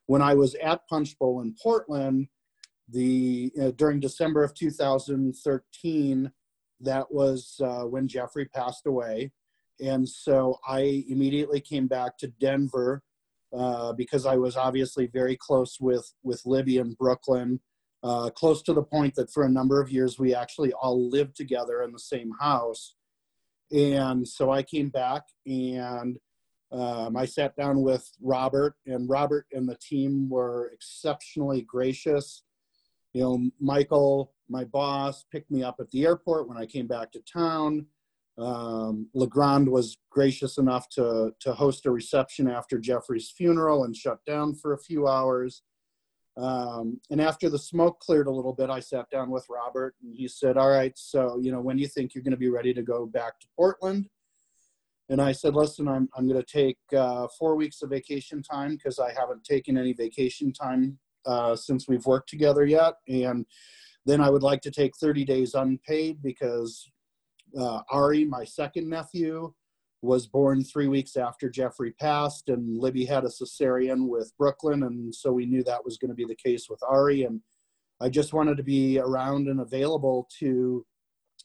[0.06, 2.28] when I was at Punch Bowl in Portland,
[2.90, 6.32] the uh, during December of 2013,
[6.82, 9.32] that was uh, when Jeffrey passed away,
[9.80, 13.04] and so I immediately came back to Denver
[13.56, 17.60] uh, because I was obviously very close with with Libby in Brooklyn,
[18.04, 21.36] uh, close to the point that for a number of years we actually all lived
[21.36, 22.96] together in the same house,
[23.72, 26.18] and so I came back and.
[26.70, 32.44] Um, I sat down with Robert, and Robert and the team were exceptionally gracious
[33.18, 37.12] you know, Michael, my boss, picked me up at the airport when I came back
[37.14, 37.88] to town.
[38.38, 43.96] Um, Le Grand was gracious enough to, to host a reception after Jeffrey's funeral and
[43.96, 45.64] shut down for a few hours.
[46.38, 50.14] Um, and after the smoke cleared a little bit, I sat down with Robert and
[50.14, 52.50] he said, All right, so, you know, when do you think you're going to be
[52.50, 54.08] ready to go back to Portland?
[55.10, 58.76] And I said, Listen, I'm, I'm going to take uh, four weeks of vacation time
[58.76, 62.96] because I haven't taken any vacation time uh, since we've worked together yet.
[63.08, 63.46] And
[64.06, 66.88] then I would like to take 30 days unpaid because
[67.58, 69.54] uh, Ari, my second nephew,
[70.02, 75.14] was born three weeks after Jeffrey passed, and Libby had a cesarean with Brooklyn, and
[75.14, 77.24] so we knew that was going to be the case with Ari.
[77.24, 77.42] And
[78.00, 80.86] I just wanted to be around and available to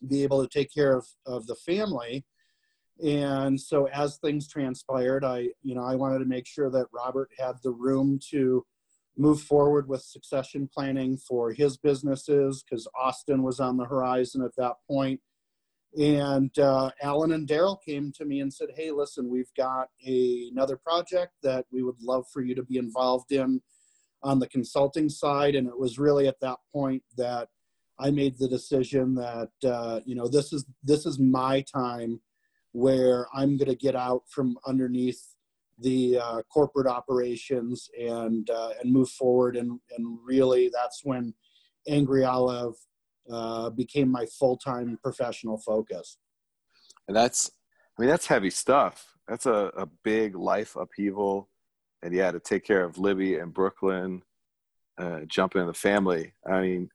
[0.07, 2.25] be able to take care of, of the family.
[3.03, 7.31] And so as things transpired, I, you know, I wanted to make sure that Robert
[7.39, 8.65] had the room to
[9.17, 14.57] move forward with succession planning for his businesses because Austin was on the horizon at
[14.57, 15.21] that point.
[15.99, 20.49] And uh, Alan and Daryl came to me and said, Hey, listen, we've got a,
[20.51, 23.61] another project that we would love for you to be involved in
[24.23, 25.55] on the consulting side.
[25.55, 27.49] And it was really at that point that
[27.99, 32.21] I made the decision that, uh, you know, this is, this is my time
[32.73, 35.23] where I'm going to get out from underneath
[35.79, 41.35] the uh, corporate operations and uh, and move forward and and really that's when
[41.89, 42.77] Angry Olive
[43.31, 46.19] uh, became my full time professional focus.
[47.09, 47.51] And that's
[47.99, 49.15] I mean that's heavy stuff.
[49.29, 51.49] that's a, a big life upheaval,
[52.03, 54.23] and yeah, to take care of Libby and Brooklyn,
[54.99, 56.33] uh, jump in the family.
[56.47, 56.91] I mean,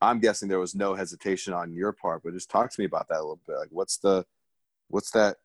[0.00, 3.08] I'm guessing there was no hesitation on your part, but just talk to me about
[3.08, 3.56] that a little bit.
[3.56, 4.24] Like, what's the,
[4.88, 5.36] what's that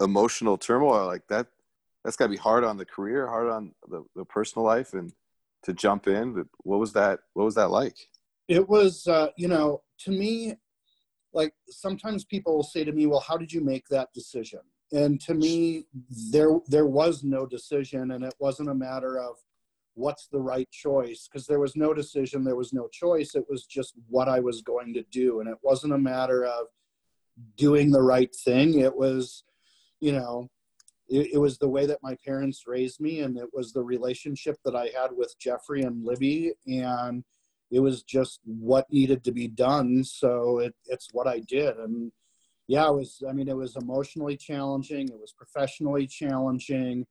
[0.00, 1.48] emotional turmoil like that?
[2.04, 5.12] That's got to be hard on the career, hard on the, the personal life, and
[5.64, 6.44] to jump in.
[6.58, 7.20] What was that?
[7.32, 7.96] What was that like?
[8.48, 10.54] It was, uh, you know, to me,
[11.32, 14.60] like sometimes people will say to me, "Well, how did you make that decision?"
[14.92, 15.86] And to me,
[16.30, 19.36] there there was no decision, and it wasn't a matter of
[19.94, 23.34] what's the right choice because there was no decision, there was no choice.
[23.34, 26.66] It was just what I was going to do, and it wasn't a matter of
[27.56, 28.80] doing the right thing.
[28.80, 29.44] It was,
[30.00, 30.48] you know,
[31.08, 34.56] it, it, was the way that my parents raised me and it was the relationship
[34.64, 37.24] that i had with jeffrey and libby and
[37.74, 42.12] it was just what needed to be done so it, it's what i did and
[42.68, 47.04] yeah it was i mean it was emotionally challenging it was professionally challenging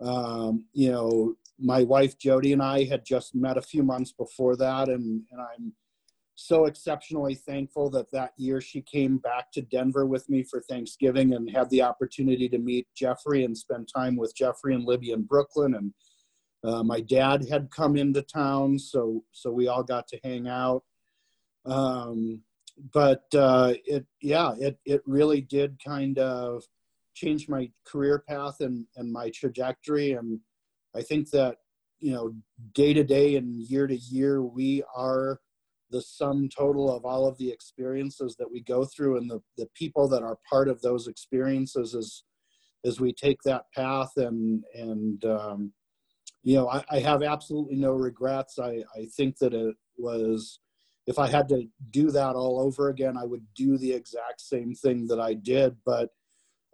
[0.00, 4.56] um, you know my wife jody and i had just met a few months before
[4.56, 5.72] that and, and i'm
[6.40, 11.34] so exceptionally thankful that that year she came back to Denver with me for Thanksgiving
[11.34, 15.22] and had the opportunity to meet Jeffrey and spend time with Jeffrey and Libby in
[15.24, 15.74] Brooklyn.
[15.74, 15.92] And
[16.64, 20.82] uh, my dad had come into town, so so we all got to hang out.
[21.64, 22.42] Um,
[22.92, 26.64] but uh, it, yeah, it it really did kind of
[27.14, 30.12] change my career path and and my trajectory.
[30.12, 30.40] And
[30.94, 31.56] I think that
[32.00, 32.34] you know,
[32.74, 35.40] day to day and year to year, we are
[35.90, 39.68] the sum total of all of the experiences that we go through and the, the
[39.74, 42.22] people that are part of those experiences as
[42.86, 45.72] as we take that path and and um,
[46.42, 50.60] you know I, I, have absolutely no regrets I, I think that it was
[51.06, 54.74] if i had to do that all over again i would do the exact same
[54.74, 56.10] thing that i did but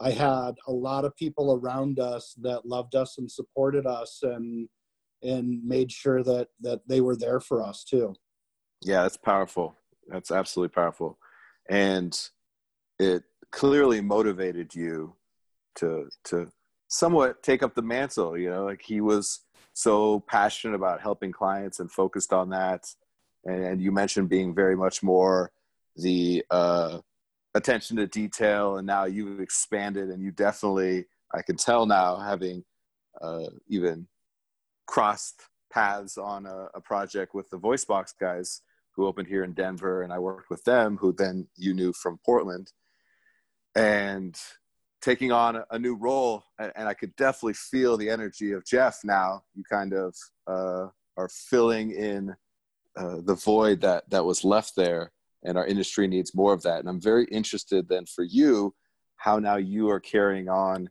[0.01, 4.69] i had a lot of people around us that loved us and supported us and
[5.23, 8.15] and made sure that that they were there for us too
[8.83, 9.77] yeah, that's powerful.
[10.09, 11.19] That's absolutely powerful.
[11.69, 12.19] And
[12.99, 15.15] it clearly motivated you
[15.77, 16.49] to to
[16.89, 19.41] somewhat take up the mantle, you know, like he was
[19.77, 22.87] so passionate about helping clients and focused on that.
[23.45, 25.53] And, and you mentioned being very much more
[25.97, 27.01] the uh,
[27.55, 32.65] attention to detail, and now you've expanded, and you definitely, I can tell now, having
[33.21, 34.07] uh, even
[34.87, 38.63] crossed paths on a, a project with the voice box guys
[38.93, 42.21] who opened here in denver and i worked with them who then you knew from
[42.25, 42.73] portland
[43.75, 44.37] and
[45.07, 49.41] taking on a, new role and i could definitely feel the energy of jeff now.
[49.55, 50.17] You kind of
[50.49, 52.35] uh, are filling in
[52.97, 55.13] uh, the void that that was left there
[55.45, 56.81] and our industry needs more of that.
[56.81, 58.75] And i'm very interested then for you
[59.17, 60.91] how now you are carrying on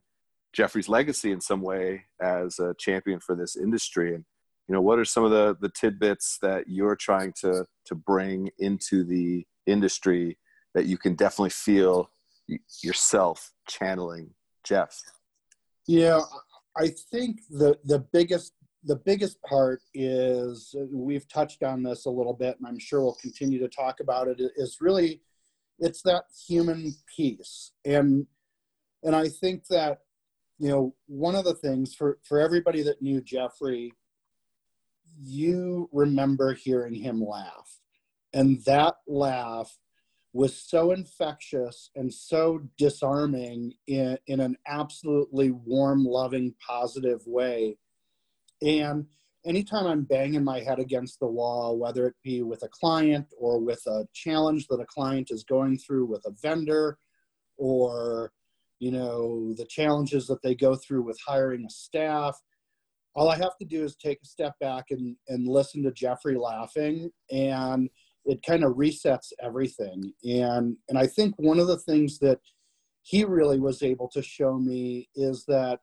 [0.53, 4.15] jeffrey's legacy in some way as a champion for this industry.
[4.15, 4.23] And
[4.69, 8.49] you know what are some of the the tidbits that you're trying to to bring
[8.59, 10.37] into the industry
[10.73, 12.11] that you can definitely feel
[12.81, 14.29] yourself channeling
[14.63, 15.01] jeff
[15.87, 16.19] yeah
[16.77, 18.53] i think the the biggest
[18.83, 23.17] the biggest part is we've touched on this a little bit and i'm sure we'll
[23.21, 25.21] continue to talk about it is really
[25.79, 28.25] it's that human piece and
[29.03, 29.99] and i think that
[30.59, 33.91] you know one of the things for for everybody that knew jeffrey
[35.21, 37.79] you remember hearing him laugh.
[38.33, 39.75] And that laugh
[40.35, 47.77] was so infectious and so disarming in, in an absolutely warm, loving, positive way.
[48.61, 49.05] And
[49.45, 53.61] anytime I'm banging my head against the wall, whether it be with a client or
[53.61, 56.97] with a challenge that a client is going through with a vendor
[57.55, 58.33] or
[58.79, 62.37] you know the challenges that they go through with hiring a staff
[63.15, 66.35] all I have to do is take a step back and, and listen to Jeffrey
[66.35, 67.89] laughing and
[68.25, 70.13] it kind of resets everything.
[70.23, 72.39] And, and I think one of the things that
[73.03, 75.79] he really was able to show me is that,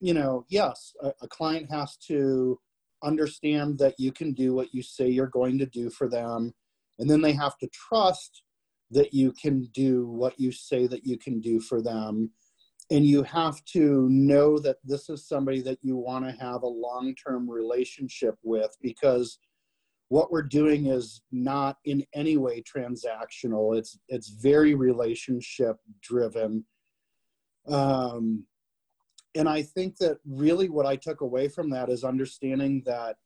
[0.00, 2.58] you know, yes, a, a client has to
[3.02, 6.52] understand that you can do what you say you're going to do for them.
[6.98, 8.42] And then they have to trust
[8.90, 12.30] that you can do what you say that you can do for them
[12.90, 16.66] and you have to know that this is somebody that you want to have a
[16.66, 19.38] long-term relationship with because
[20.08, 23.76] what we're doing is not in any way transactional.
[23.76, 26.64] It's it's very relationship driven.
[27.68, 28.44] Um,
[29.36, 33.16] and i think that really what i took away from that is understanding that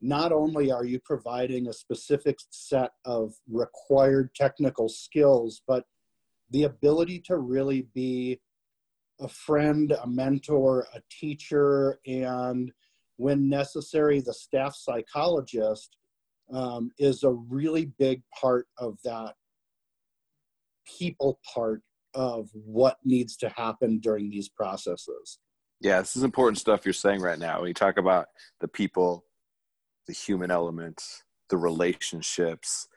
[0.00, 5.84] not only are you providing a specific set of required technical skills but
[6.50, 8.40] the ability to really be
[9.20, 12.72] a friend, a mentor, a teacher, and
[13.16, 15.96] when necessary, the staff psychologist
[16.52, 19.34] um, is a really big part of that
[20.98, 21.82] people part
[22.14, 25.38] of what needs to happen during these processes.
[25.80, 27.60] Yeah, this is important stuff you're saying right now.
[27.60, 28.26] When you talk about
[28.60, 29.24] the people,
[30.06, 32.88] the human elements, the relationships,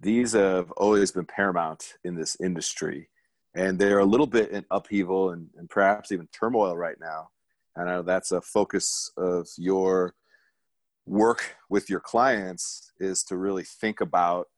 [0.00, 3.08] these have always been paramount in this industry.
[3.54, 7.28] And they're a little bit in upheaval and, and perhaps even turmoil right now.
[7.74, 10.14] And I know that's a focus of your
[11.06, 14.48] work with your clients is to really think about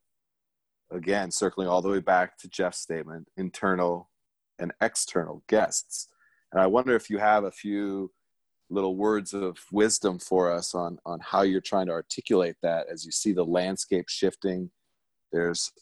[0.91, 4.09] again circling all the way back to jeff's statement internal
[4.59, 6.09] and external guests.
[6.53, 8.11] And i wonder if you have a few
[8.71, 13.05] little words of wisdom for us on on how you're trying to articulate that as
[13.05, 14.71] you see the landscape shifting.
[15.33, 15.73] There's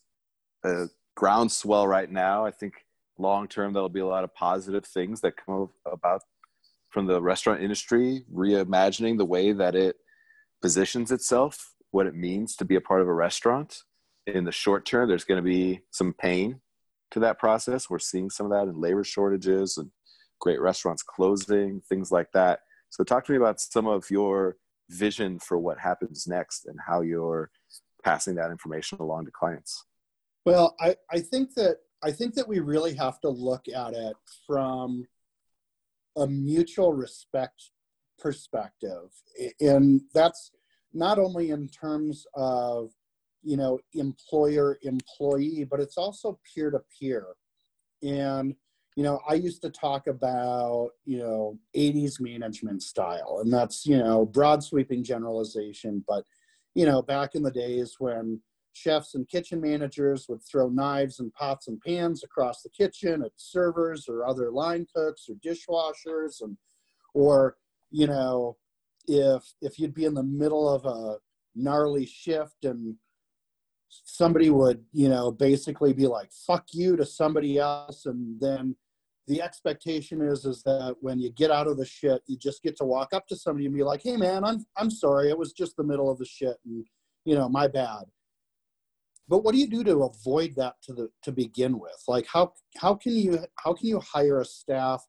[0.65, 0.87] a
[1.17, 2.45] groundswell right now.
[2.45, 2.75] I think
[3.19, 6.23] long term there'll be a lot of positive things that come about
[6.91, 9.97] from the restaurant industry reimagining the way that it
[10.63, 13.83] positions itself, what it means to be a part of a restaurant.
[14.27, 16.61] In the short term, there's going to be some pain
[17.13, 17.89] to that process.
[17.89, 19.91] We're seeing some of that in labor shortages and
[20.41, 22.61] great restaurants closing, things like that.
[22.91, 24.57] So, talk to me about some of your
[24.91, 27.51] vision for what happens next and how you're
[28.05, 29.85] passing that information along to clients.
[30.45, 34.17] Well, I, I think that I think that we really have to look at it
[34.47, 35.07] from
[36.17, 37.71] a mutual respect
[38.19, 39.11] perspective.
[39.61, 40.51] And that's
[40.93, 42.91] not only in terms of,
[43.43, 47.27] you know, employer employee, but it's also peer to peer.
[48.03, 48.55] And,
[48.97, 53.99] you know, I used to talk about, you know, 80s management style, and that's, you
[53.99, 56.05] know, broad sweeping generalization.
[56.09, 56.25] But,
[56.75, 58.41] you know, back in the days when
[58.73, 63.33] chefs and kitchen managers would throw knives and pots and pans across the kitchen at
[63.37, 66.57] servers or other line cooks or dishwashers and
[67.15, 67.57] or
[67.91, 68.57] you know,
[69.07, 71.19] if if you'd be in the middle of a
[71.55, 72.97] gnarly shift and
[73.89, 78.77] somebody would, you know, basically be like "fuck you" to somebody else, and then
[79.27, 82.77] the expectation is is that when you get out of the shit, you just get
[82.77, 85.53] to walk up to somebody and be like, "Hey, man, I'm I'm sorry, it was
[85.53, 86.85] just the middle of the shit, and
[87.25, 88.05] you know, my bad."
[89.29, 92.03] But what do you do to avoid that to the to begin with?
[92.09, 95.05] Like, how how can you how can you hire a staff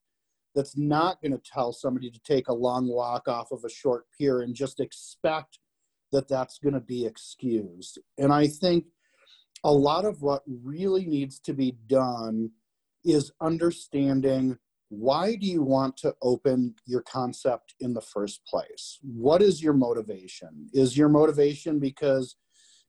[0.58, 4.06] that's not going to tell somebody to take a long walk off of a short
[4.18, 5.60] pier and just expect
[6.12, 8.00] that that's going to be excused.
[8.18, 8.86] And I think
[9.64, 12.50] a lot of what really needs to be done
[13.06, 14.58] is understanding
[14.90, 18.98] why do you want to open your concept in the first place?
[19.04, 20.70] What is your motivation?
[20.74, 22.36] Is your motivation because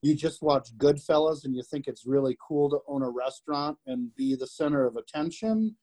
[0.00, 4.14] you just watch Goodfellas and you think it's really cool to own a restaurant and
[4.14, 5.76] be the center of attention?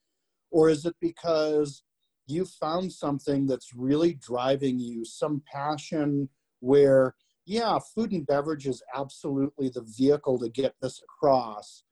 [0.55, 1.83] Or is it because
[2.27, 6.29] you found something that's really driving you, some passion
[6.61, 7.13] where,
[7.45, 11.83] yeah, food and beverage is absolutely the vehicle to get this across.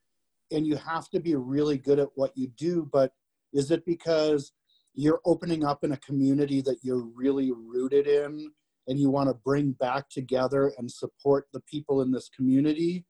[0.50, 2.90] And you have to be really good at what you do.
[2.90, 3.12] But
[3.52, 4.54] is it because
[4.94, 8.50] you're opening up in a community that you're really rooted in
[8.88, 13.04] and you want to bring back together and support the people in this community?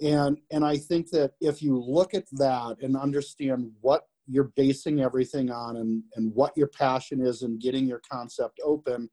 [0.00, 5.00] And, and I think that if you look at that and understand what you're basing
[5.00, 9.10] everything on and, and what your passion is and getting your concept open,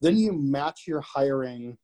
[0.00, 1.78] then you match your hiring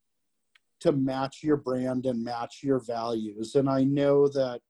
[0.81, 3.55] to match your brand and match your values.
[3.55, 4.61] And I know that,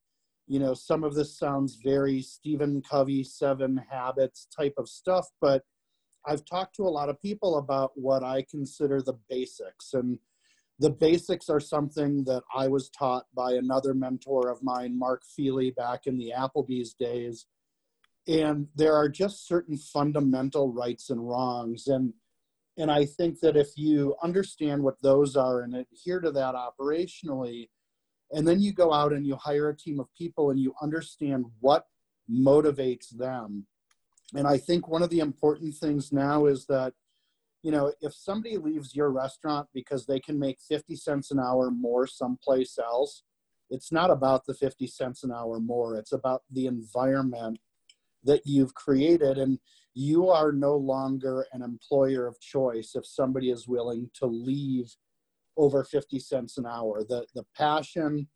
[0.47, 5.62] you know, some of this sounds very Stephen Covey, Seven Habits type of stuff, but
[6.26, 9.94] I've talked to a lot of people about what I consider the basics.
[9.94, 10.18] And
[10.78, 15.70] the basics are something that I was taught by another mentor of mine, Mark Feely,
[15.70, 17.47] back in the Applebee's days
[18.29, 21.87] and there are just certain fundamental rights and wrongs.
[21.87, 22.12] And
[22.79, 27.68] and i think that if you understand what those are and adhere to that operationally
[28.33, 31.45] and then you go out and you hire a team of people and you understand
[31.61, 31.87] what
[32.31, 33.66] motivates them.
[34.35, 36.93] And i think one of the important things now is that
[37.62, 41.70] you know if somebody leaves your restaurant because they can make 50 cents an hour
[41.70, 43.22] more someplace else
[43.70, 45.97] it's not about the 50 cents an hour more.
[45.97, 47.59] It's about the environment
[48.25, 49.59] that you've created and
[49.95, 54.95] you are no longer an employer of choice if somebody is willing to leave
[55.57, 57.03] over 50 cents an hour.
[57.03, 58.29] The the passion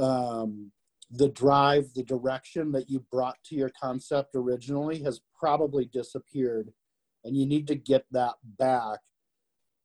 [0.00, 0.72] um,
[1.10, 6.72] the drive the direction that you brought to your concept originally has probably disappeared
[7.24, 9.00] and you need to get that back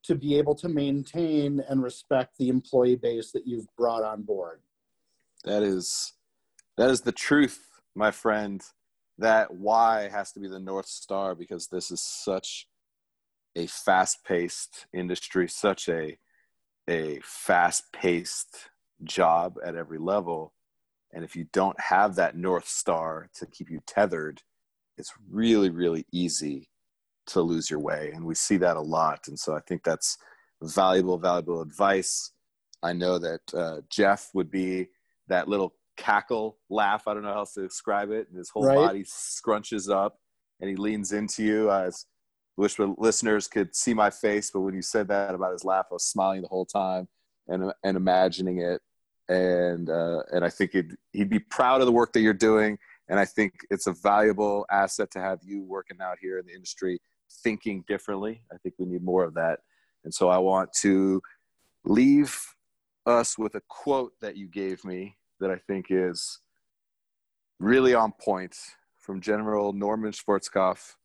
[0.03, 4.61] to be able to maintain and respect the employee base that you've brought on board.
[5.43, 6.13] That is
[6.77, 8.61] that is the truth my friend
[9.17, 12.67] that why has to be the North Star because this is such
[13.55, 16.17] a fast-paced industry, such a
[16.87, 18.69] a fast-paced
[19.03, 20.53] job at every level.
[21.13, 24.41] And if you don't have that North Star to keep you tethered,
[24.97, 26.69] it's really, really easy
[27.27, 28.11] to lose your way.
[28.13, 29.27] And we see that a lot.
[29.27, 30.17] And so I think that's
[30.61, 32.31] valuable, valuable advice.
[32.83, 34.89] I know that uh, Jeff would be
[35.27, 37.07] that little cackle laugh.
[37.07, 38.27] I don't know how else to describe it.
[38.29, 38.75] And his whole Right.
[38.75, 40.19] body scrunches up
[40.59, 41.69] and he leans into you.
[41.69, 41.89] I
[42.57, 45.87] wish the listeners could see my face, but when you said that about his laugh,
[45.91, 47.07] I was smiling the whole time
[47.47, 48.81] and, and imagining it.
[49.27, 52.77] And, uh, and I think he'd, he'd be proud of the work that you're doing.
[53.09, 56.53] And I think it's a valuable asset to have you working out here in the
[56.53, 56.99] industry,
[57.43, 58.41] thinking differently.
[58.51, 59.59] I think we need more of that.
[60.03, 61.21] And so I want to
[61.83, 62.35] leave
[63.05, 66.39] us with a quote that you gave me that I think is
[67.59, 68.55] really on point
[68.97, 70.95] from General Norman Schwarzkopf.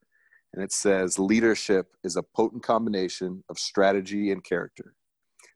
[0.52, 4.94] And it says, Leadership is a potent combination of strategy and character.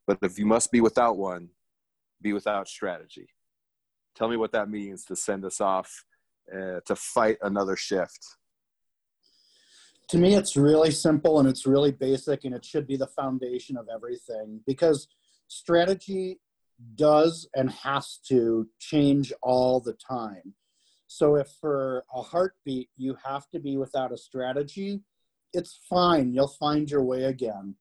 [0.07, 1.49] But if you must be without one,
[2.23, 3.29] be without strategy.
[4.15, 6.05] Tell me what that means to send us off
[6.53, 8.21] uh, to fight another shift.
[10.11, 13.79] to me it's really simple and it's really basic and it should be the foundation
[13.79, 15.09] of everything because
[15.49, 16.39] strategy
[16.95, 20.55] does and has to change all the time
[21.07, 25.01] so if for a heartbeat you have to be without a strategy
[25.53, 27.75] it's fine you'll find your way again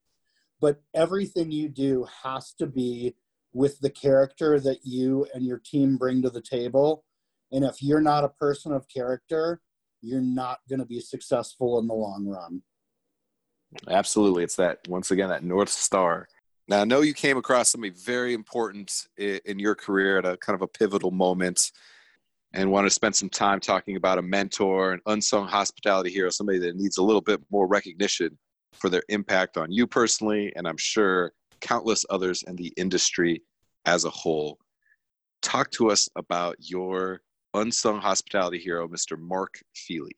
[0.62, 3.16] but everything you do has to be
[3.52, 7.04] with the character that you and your team bring to the table
[7.52, 9.62] and if you're not a person of character
[10.04, 12.62] you're not going to be successful in the long run.
[13.88, 14.44] Absolutely.
[14.44, 16.28] It's that, once again, that North Star.
[16.68, 20.55] Now, I know you came across something very important in your career at a kind
[20.55, 21.72] of a pivotal moment
[22.53, 26.59] and want to spend some time talking about a mentor, an unsung hospitality hero, somebody
[26.59, 28.38] that needs a little bit more recognition
[28.74, 33.41] for their impact on you personally, and I'm sure countless others in the industry
[33.86, 34.57] as a whole.
[35.41, 37.22] Talk to us about your
[37.53, 39.20] unsung hospitality hero, Mr.
[39.20, 40.16] Mark Feely.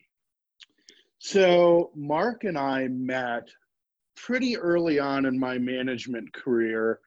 [1.17, 3.49] So Mark and I met
[4.16, 6.99] pretty early on in my management career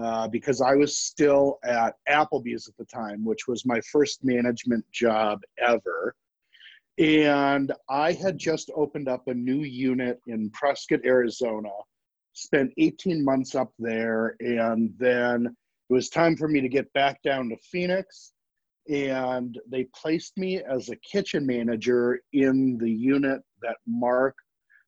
[0.00, 4.84] uh, because I was still at Applebee's at the time, which was my first management
[4.90, 6.14] job ever.
[6.98, 11.70] And I had just opened up a new unit in Prescott, Arizona,
[12.32, 17.22] spent 18 months up there, and then it was time for me to get back
[17.22, 18.32] down to Phoenix.
[18.88, 24.34] And they placed me as a kitchen manager in the unit that Mark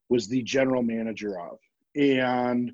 [0.09, 1.59] was the general manager of.
[1.97, 2.73] And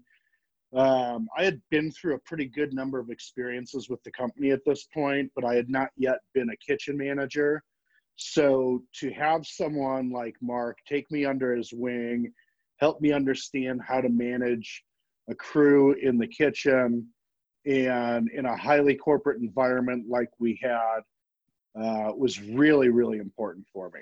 [0.75, 4.65] um, I had been through a pretty good number of experiences with the company at
[4.65, 7.63] this point, but I had not yet been a kitchen manager.
[8.17, 12.33] So to have someone like Mark take me under his wing,
[12.77, 14.85] help me understand how to manage
[15.29, 17.09] a crew in the kitchen
[17.67, 21.01] and in a highly corporate environment like we had
[21.81, 24.01] uh, was really, really important for me.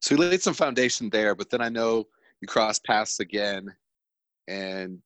[0.00, 2.06] So you laid some foundation there, but then I know
[2.40, 3.66] you crossed paths again,
[4.48, 4.98] and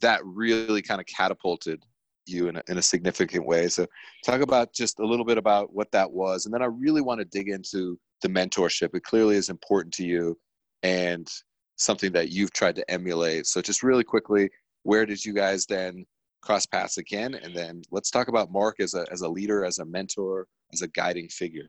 [0.00, 1.82] that really kind of catapulted
[2.26, 3.68] you in a, in a significant way.
[3.68, 3.86] So
[4.24, 7.20] talk about just a little bit about what that was, and then I really want
[7.20, 8.94] to dig into the mentorship.
[8.94, 10.38] It clearly is important to you,
[10.82, 11.28] and
[11.76, 13.46] something that you've tried to emulate.
[13.46, 14.48] So just really quickly,
[14.84, 16.06] where did you guys then
[16.42, 17.34] cross paths again?
[17.34, 20.82] And then let's talk about Mark as a as a leader, as a mentor, as
[20.82, 21.68] a guiding figure.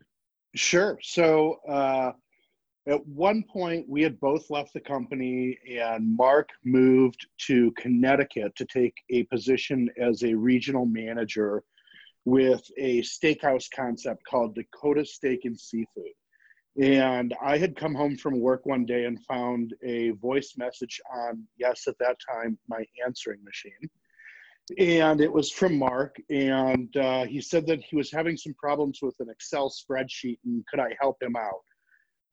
[0.56, 0.98] Sure.
[1.02, 2.12] So uh,
[2.88, 8.66] at one point, we had both left the company, and Mark moved to Connecticut to
[8.66, 11.64] take a position as a regional manager
[12.26, 16.14] with a steakhouse concept called Dakota Steak and Seafood.
[16.80, 21.44] And I had come home from work one day and found a voice message on,
[21.58, 23.90] yes, at that time, my answering machine.
[24.78, 26.18] And it was from Mark.
[26.30, 30.66] And uh, he said that he was having some problems with an Excel spreadsheet and
[30.68, 31.64] could I help him out?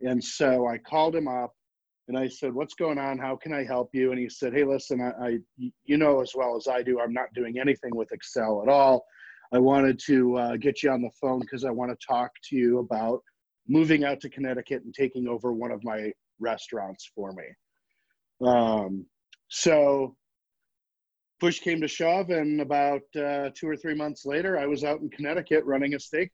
[0.03, 1.53] And so I called him up
[2.09, 3.19] and I said, What's going on?
[3.19, 4.11] How can I help you?
[4.11, 5.39] And he said, Hey, listen, I, I
[5.85, 9.05] you know as well as I do, I'm not doing anything with Excel at all.
[9.53, 12.57] I wanted to uh, get you on the phone because I want to talk to
[12.57, 13.21] you about
[13.69, 18.49] moving out to Connecticut and taking over one of my restaurants for me.
[18.49, 19.07] Um,
[19.49, 20.17] so
[21.39, 25.01] push came to shove, and about uh, two or three months later, I was out
[25.01, 26.31] in Connecticut running a steakhouse.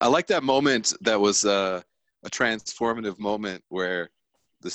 [0.00, 1.82] I like that moment that was uh,
[2.24, 4.10] a transformative moment where
[4.60, 4.70] the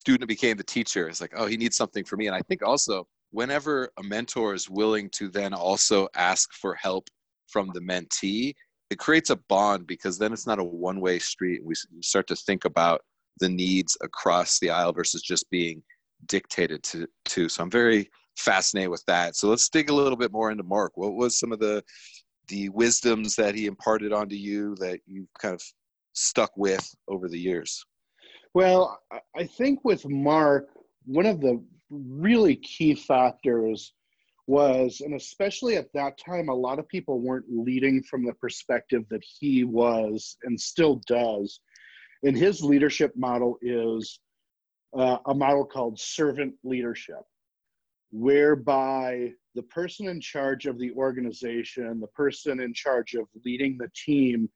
[0.00, 1.08] student became the teacher.
[1.08, 2.26] It's like, oh, he needs something for me.
[2.26, 7.08] And I think also, whenever a mentor is willing to then also ask for help
[7.48, 8.54] from the mentee,
[8.90, 11.64] it creates a bond because then it's not a one way street.
[11.64, 13.02] We start to think about
[13.40, 15.82] the needs across the aisle versus just being
[16.26, 17.48] dictated to to.
[17.48, 19.36] So I'm very fascinated with that.
[19.36, 20.92] So let's dig a little bit more into Mark.
[20.96, 21.82] What was some of the
[22.48, 25.62] the wisdoms that he imparted onto you that you kind of
[26.14, 27.84] stuck with over the years?
[28.54, 28.98] Well,
[29.36, 30.68] I think with Mark,
[31.06, 33.92] one of the really key factors
[34.46, 39.04] was, and especially at that time, a lot of people weren't leading from the perspective
[39.10, 41.60] that he was and still does.
[42.22, 44.20] And his leadership model is
[44.96, 47.22] uh, a model called servant leadership,
[48.10, 53.90] whereby the person in charge of the organization, the person in charge of leading the
[53.94, 54.48] team,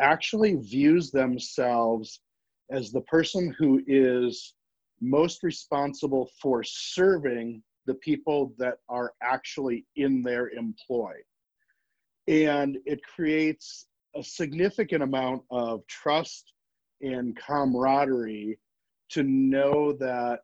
[0.00, 2.20] actually views themselves
[2.70, 4.54] as the person who is
[5.00, 11.12] most responsible for serving the people that are actually in their employ.
[12.28, 13.86] And it creates
[14.16, 16.52] a significant amount of trust
[17.00, 18.58] and camaraderie
[19.10, 20.40] to know that,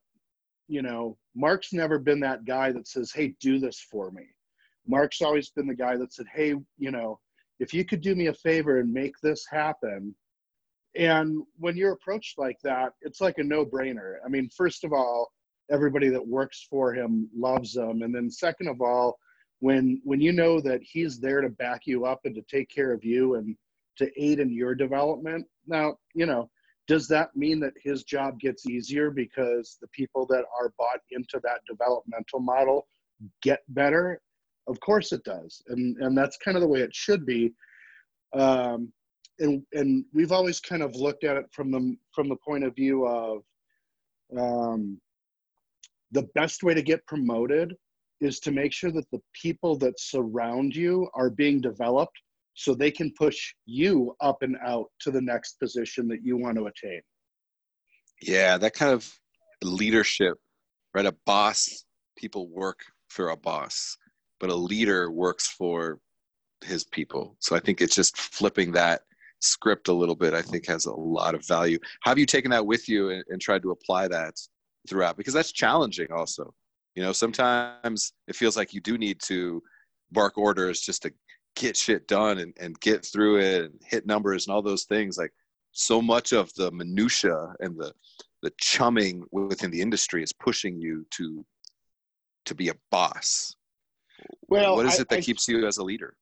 [0.68, 4.24] you know, Mark's never been that guy that says, hey, do this for me.
[4.86, 7.18] Mark's always been the guy that said, hey, you know,
[7.62, 10.12] if you could do me a favor and make this happen.
[10.96, 14.16] And when you're approached like that, it's like a no brainer.
[14.26, 15.30] I mean, first of all,
[15.70, 18.02] everybody that works for him loves him.
[18.02, 19.16] And then second of all,
[19.60, 22.92] when when you know that he's there to back you up and to take care
[22.92, 23.56] of you and
[23.98, 26.50] to aid in your development, now, you know,
[26.88, 31.40] does that mean that his job gets easier because the people that are bought into
[31.44, 32.88] that developmental model
[33.40, 34.20] get better?
[34.68, 35.62] Of course it does.
[35.68, 37.52] And and that's kind of the way it should be.
[38.34, 38.92] Um,
[39.38, 42.74] and and we've always kind of looked at it from the from the point of
[42.74, 43.42] view of
[44.38, 45.00] um,
[46.12, 47.74] the best way to get promoted
[48.20, 52.16] is to make sure that the people that surround you are being developed
[52.54, 56.56] so they can push you up and out to the next position that you want
[56.56, 57.00] to attain.
[58.20, 59.10] Yeah, that kind of
[59.64, 60.38] leadership,
[60.94, 61.06] right?
[61.06, 61.84] A boss,
[62.16, 63.96] people work for a boss,
[64.43, 65.99] but a leader works for
[66.62, 67.36] his people.
[67.38, 69.01] So I think it's just flipping that
[69.40, 71.78] script a little bit, I think has a lot of value.
[72.03, 74.34] Have you taken that with you and, and tried to apply that
[74.88, 76.53] throughout because that's challenging also
[76.95, 79.62] you know sometimes it feels like you do need to
[80.11, 81.12] bark orders just to
[81.55, 85.18] get shit done and, and get through it and hit numbers and all those things
[85.18, 85.32] like
[85.72, 87.93] so much of the minutia and the
[88.43, 91.45] the chumming within the industry is pushing you to
[92.45, 93.55] to be a boss
[94.48, 96.14] well what is it that I, keeps you as a leader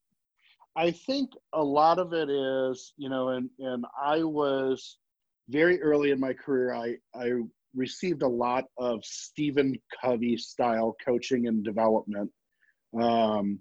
[0.77, 4.99] i think a lot of it is you know and and i was
[5.49, 7.33] very early in my career i i
[7.75, 12.31] received a lot of Stephen Covey style coaching and development.
[13.01, 13.61] Um,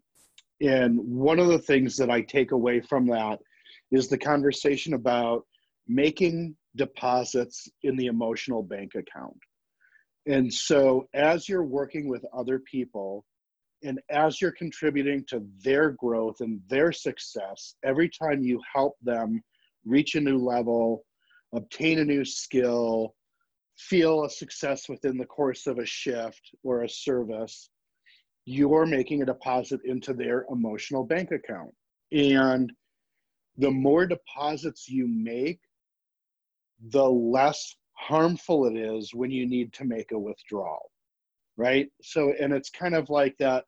[0.62, 3.40] and one of the things that I take away from that
[3.92, 5.46] is the conversation about
[5.88, 9.38] making deposits in the emotional bank account.
[10.28, 13.26] And so, as you're working with other people
[13.84, 19.42] and as you're contributing to their growth and their success, every time you help them
[19.86, 21.04] reach a new level,
[21.54, 23.16] obtain a new skill,
[23.78, 27.70] feel a success within the course of a shift or a service,
[28.46, 31.72] you're making a deposit into their emotional bank account.
[32.12, 32.72] And
[33.58, 35.60] the more deposits you make,
[36.92, 40.92] the less harmful it is when you need to make a withdrawal.
[41.58, 41.90] Right?
[42.02, 43.66] So, and it's kind of like that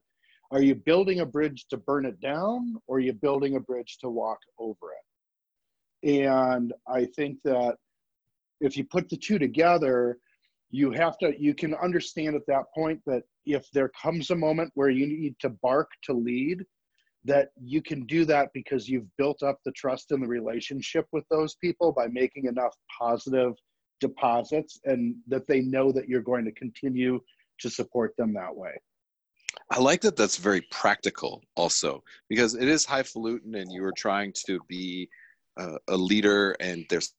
[0.51, 3.97] are you building a bridge to burn it down or are you building a bridge
[4.01, 4.91] to walk over
[6.03, 6.21] it?
[6.21, 7.75] And I think that
[8.59, 10.17] if you put the two together,
[10.69, 14.71] you have to you can understand at that point that if there comes a moment
[14.75, 16.65] where you need to bark to lead
[17.23, 21.23] that you can do that because you've built up the trust in the relationship with
[21.29, 23.53] those people by making enough positive
[23.99, 27.19] deposits and that they know that you're going to continue
[27.59, 28.71] to support them that way.
[29.69, 34.33] I like that that's very practical also because it is highfalutin and you are trying
[34.45, 35.09] to be
[35.57, 37.13] uh, a leader and there's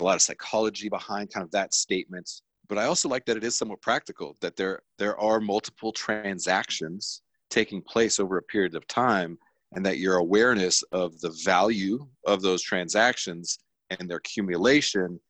[0.00, 2.30] a lot of psychology behind kind of that statement.
[2.68, 7.22] But i also like that it is somewhat practical that there there are multiple transactions
[7.50, 9.38] taking place over a period of time
[9.74, 13.58] and that your awareness of the value of those transactions
[13.90, 15.20] and their accumulation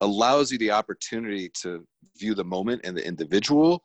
[0.00, 1.86] allows you the opportunity to
[2.18, 3.82] view the moment and the individual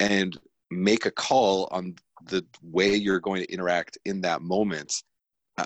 [0.00, 0.38] and
[0.70, 1.94] make a call on
[2.26, 4.92] the way you're going to interact in that moment.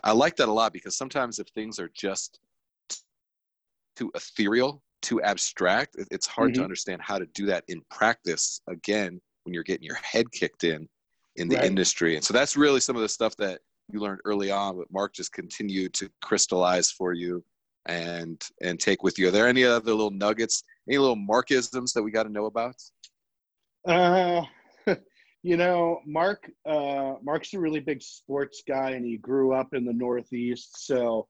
[0.03, 2.41] I like that a lot because sometimes if things are just
[3.97, 6.61] too ethereal, too abstract, it's hard mm-hmm.
[6.61, 10.65] to understand how to do that in practice again when you're getting your head kicked
[10.65, 10.89] in
[11.37, 11.65] in the right.
[11.65, 12.17] industry.
[12.17, 13.61] And so that's really some of the stuff that
[13.93, 17.45] you learned early on, but Mark just continued to crystallize for you
[17.87, 19.29] and and take with you.
[19.29, 22.77] Are there any other little nuggets, any little Markisms that we got to know about?
[23.87, 24.43] Uh,
[25.45, 26.51] you know, Mark.
[26.65, 30.87] Uh, Mark's a really big sports guy, and he grew up in the Northeast.
[30.87, 31.29] So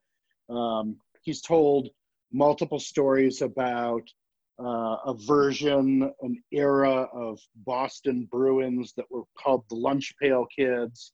[0.48, 1.88] um, he's told
[2.32, 4.02] multiple stories about
[4.62, 11.12] uh, a version, an era of Boston Bruins that were called the Lunch Pail Kids.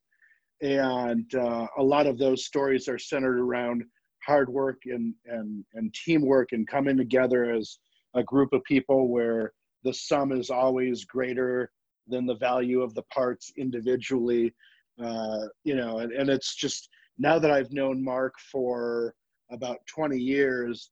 [0.61, 3.83] And uh, a lot of those stories are centered around
[4.27, 7.79] hard work and, and, and teamwork and coming together as
[8.15, 11.71] a group of people where the sum is always greater
[12.07, 14.55] than the value of the parts individually.
[15.03, 16.89] Uh, you know, and, and it's just
[17.19, 19.15] now that I've known Mark for
[19.51, 20.91] about 20 years,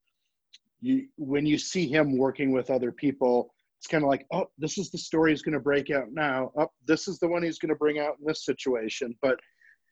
[0.80, 4.76] you when you see him working with other people it's kind of like oh this
[4.76, 6.50] is the story he's going to break out now.
[6.56, 9.16] Oh this is the one he's going to bring out in this situation.
[9.22, 9.38] But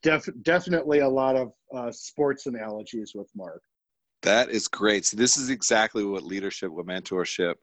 [0.03, 3.63] def- definitely a lot of uh, sports analogies with mark.
[4.23, 5.07] That is great.
[5.07, 7.55] So this is exactly what leadership what mentorship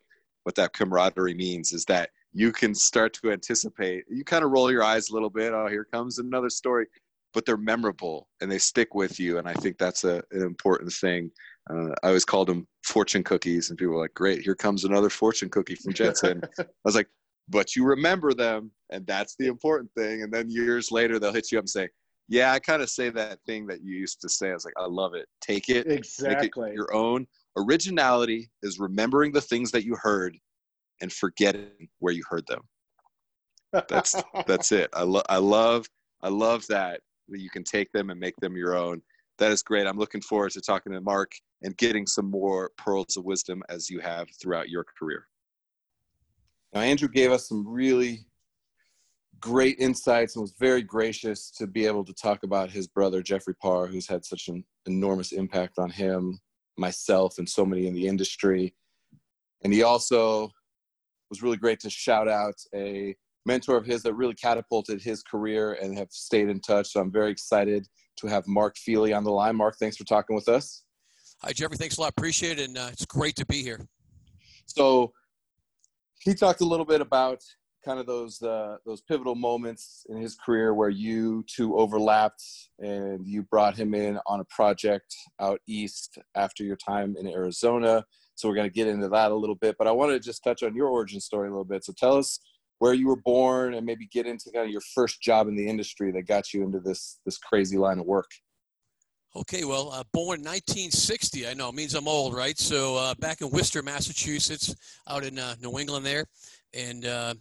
[0.43, 4.71] what that camaraderie means is that you can start to anticipate you kind of roll
[4.71, 6.86] your eyes a little bit oh here comes another story
[7.34, 10.91] but they're memorable and they stick with you and i think that's a, an important
[10.91, 11.31] thing
[11.69, 15.09] uh, I always called them fortune cookies, and people were like, "Great, here comes another
[15.09, 17.07] fortune cookie from Jensen." I was like,
[17.47, 21.51] "But you remember them, and that's the important thing." And then years later, they'll hit
[21.51, 21.89] you up and say,
[22.27, 24.73] "Yeah, I kind of say that thing that you used to say." I was like,
[24.77, 25.27] "I love it.
[25.41, 30.38] Take it, exactly, it your own." Originality is remembering the things that you heard
[31.04, 32.62] and forgetting where you heard them.
[33.88, 34.16] That's
[34.47, 34.89] that's it.
[34.93, 35.88] I love I love
[36.24, 39.04] I love that that you can take them and make them your own
[39.39, 39.88] that is great.
[39.88, 41.32] I'm looking forward to talking to Mark
[41.64, 45.28] and getting some more pearls of wisdom as you have throughout your career.
[46.74, 48.26] Now, Andrew gave us some really
[49.39, 53.56] great insights and was very gracious to be able to talk about his brother, Jeffrey
[53.56, 56.39] Parr, who's had such an enormous impact on him,
[56.78, 58.74] myself, and so many in the industry.
[59.64, 60.51] And he also
[61.34, 63.15] was really great to shout out a
[63.47, 66.91] mentor of his that really catapulted his career and have stayed in touch.
[66.91, 69.55] So I'm very excited to have Mark Feely on the line.
[69.55, 70.84] Mark, thanks for talking with us.
[71.41, 71.77] Hi, Jeffrey.
[71.77, 72.11] Thanks a lot.
[72.11, 72.67] Appreciate it.
[72.67, 73.79] And uh, it's great to be here.
[74.67, 75.11] So
[76.19, 77.41] he talked a little bit about
[77.84, 82.43] kind of those uh, those pivotal moments in his career where you two overlapped
[82.77, 88.05] and you brought him in on a project out east after your time in Arizona.
[88.36, 90.43] So we're going to get into that a little bit, but I wanted to just
[90.43, 91.84] touch on your origin story a little bit.
[91.84, 92.39] So tell us
[92.79, 95.67] where you were born and maybe get into kind of your first job in the
[95.67, 98.29] industry that got you into this this crazy line of work.
[99.36, 101.47] Okay, well, uh, born 1960.
[101.47, 102.57] I know it means I'm old, right?
[102.59, 104.75] So uh, back in Worcester, Massachusetts,
[105.07, 106.25] out in uh, New England there,
[106.73, 107.34] and uh,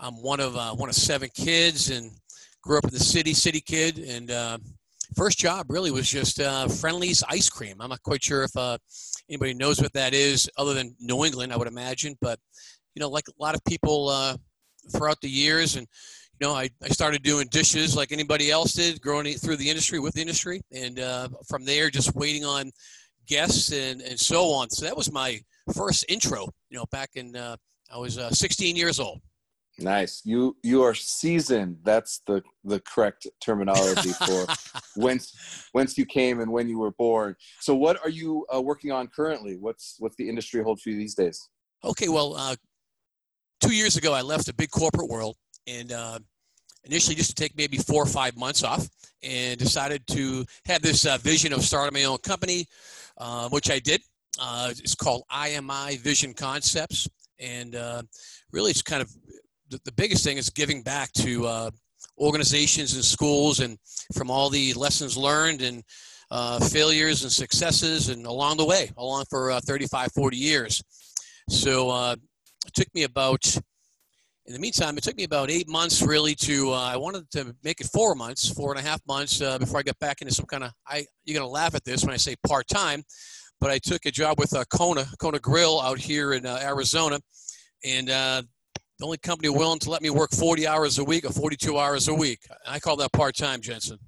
[0.00, 2.10] I'm one of uh, one of seven kids, and
[2.62, 4.58] grew up in the city, city kid, and uh,
[5.14, 6.40] first job really was just
[6.80, 7.76] Friendly's ice cream.
[7.80, 8.78] I'm not quite sure if
[9.28, 12.38] anybody knows what that is, other than New England, I would imagine, but
[12.94, 14.36] you know, like a lot of people
[14.88, 15.76] throughout the years.
[15.76, 15.86] And,
[16.38, 19.98] you know, I, I started doing dishes like anybody else did, growing through the industry
[19.98, 20.62] with the industry.
[20.72, 22.70] And uh, from there, just waiting on
[23.26, 24.70] guests and, and so on.
[24.70, 25.40] So that was my
[25.74, 27.56] first intro, you know, back in, uh,
[27.92, 29.20] I was uh, 16 years old.
[29.80, 30.22] Nice.
[30.24, 31.78] You you are seasoned.
[31.82, 34.46] That's the the correct terminology for
[34.96, 37.36] whence whence you came and when you were born.
[37.60, 39.56] So, what are you uh, working on currently?
[39.56, 41.48] What's what's the industry hold for you these days?
[41.82, 42.56] Okay, well, uh,
[43.60, 46.18] two years ago, I left a big corporate world and uh,
[46.84, 48.88] initially just to take maybe four or five months off
[49.22, 52.66] and decided to have this uh, vision of starting my own company,
[53.18, 54.02] uh, which I did.
[54.38, 57.08] Uh, it's called IMI Vision Concepts.
[57.38, 58.02] And uh,
[58.52, 59.10] really, it's kind of
[59.70, 61.70] the, the, biggest thing is giving back to uh,
[62.18, 63.78] organizations and schools and
[64.14, 65.82] from all the lessons learned and
[66.70, 70.82] failures and successes and along the way, along for 35, 40 years.
[71.48, 73.44] So it took me about
[74.50, 76.72] in the meantime, it took me about eight months really to.
[76.72, 79.78] Uh, I wanted to make it four months, four and a half months uh, before
[79.78, 80.72] I got back into some kind of.
[80.88, 83.04] I you're gonna laugh at this when I say part time,
[83.60, 87.20] but I took a job with uh, Kona Kona Grill out here in uh, Arizona,
[87.84, 88.42] and uh,
[89.00, 92.08] the only company willing to let me work 40 hours a week or 42 hours
[92.08, 92.40] a week.
[92.66, 93.98] I call that part time, Jensen.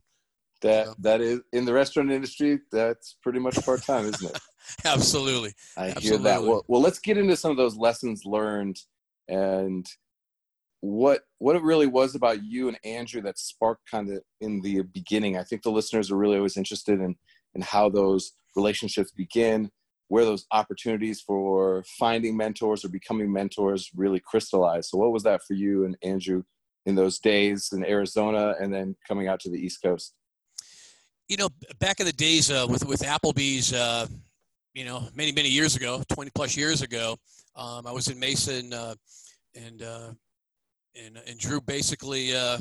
[0.61, 2.61] That that is in the restaurant industry.
[2.71, 4.39] That's pretty much part time, isn't it?
[4.85, 5.53] Absolutely.
[5.77, 6.09] I Absolutely.
[6.09, 6.43] hear that.
[6.45, 8.77] Well, well, let's get into some of those lessons learned
[9.29, 9.85] and
[10.83, 14.83] what what it really was about you and Andrew that sparked kind of in the
[14.83, 15.37] beginning.
[15.37, 17.17] I think the listeners are really always interested in
[17.55, 19.71] in how those relationships begin,
[20.13, 24.91] where those opportunities for finding mentors or becoming mentors really crystallized.
[24.91, 26.43] So, what was that for you and Andrew
[26.85, 30.13] in those days in Arizona, and then coming out to the East Coast?
[31.29, 31.49] you know,
[31.79, 34.07] back in the days uh, with with Applebee's, uh,
[34.75, 37.17] you know, many many years ago, twenty plus years ago,
[37.57, 38.95] um, I was in Mesa, uh,
[39.55, 40.11] and uh,
[40.95, 42.59] and and Drew basically uh,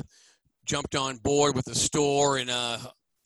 [0.64, 2.78] jumped on board with the store and uh,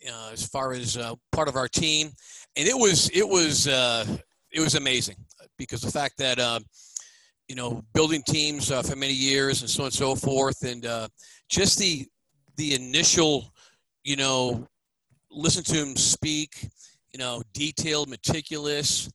[0.08, 2.10] uh, as far as uh, part of our team,
[2.56, 4.04] and it was it was uh,
[4.52, 5.16] it was amazing
[5.58, 6.58] because the fact that uh,
[7.48, 10.86] you know building teams uh, for many years and so on and so forth, and
[10.86, 11.08] uh,
[11.48, 12.06] just the
[12.56, 13.52] the initial
[14.04, 14.66] you know
[15.30, 16.68] listen to him speak,
[17.12, 19.10] you know detailed, meticulous.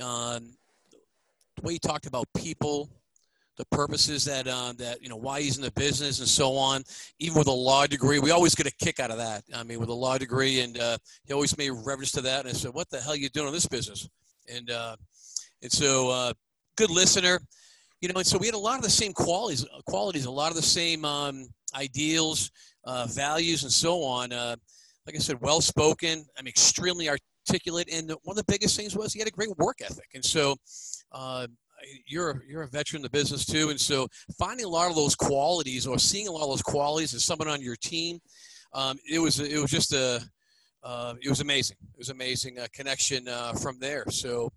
[0.00, 0.56] Um,
[1.56, 2.90] the way he talked about people,
[3.56, 6.82] the purposes that uh, that you know why he's in the business and so on.
[7.18, 9.44] Even with a law degree, we always get a kick out of that.
[9.54, 12.40] I mean, with a law degree, and uh, he always made reference to that.
[12.40, 14.08] And I said, "What the hell are you doing in this business?"
[14.52, 14.96] And uh,
[15.62, 16.32] and so, uh,
[16.76, 17.40] good listener,
[18.00, 18.18] you know.
[18.18, 20.62] And so we had a lot of the same qualities, qualities, a lot of the
[20.62, 22.50] same um, ideals,
[22.84, 24.32] uh, values, and so on.
[24.32, 24.56] Uh,
[25.06, 26.24] like I said, well spoken.
[26.38, 29.78] I'm extremely articulate, and one of the biggest things was he had a great work
[29.82, 30.08] ethic.
[30.14, 30.56] And so,
[32.06, 34.08] you're you're a veteran in the business too, and so
[34.38, 37.48] finding a lot of those qualities or seeing a lot of those qualities as someone
[37.48, 38.20] on your team,
[38.72, 40.20] um, it was it was just a
[40.82, 41.76] uh, it was amazing.
[41.92, 44.04] It was amazing uh, connection uh, from there.
[44.10, 44.50] So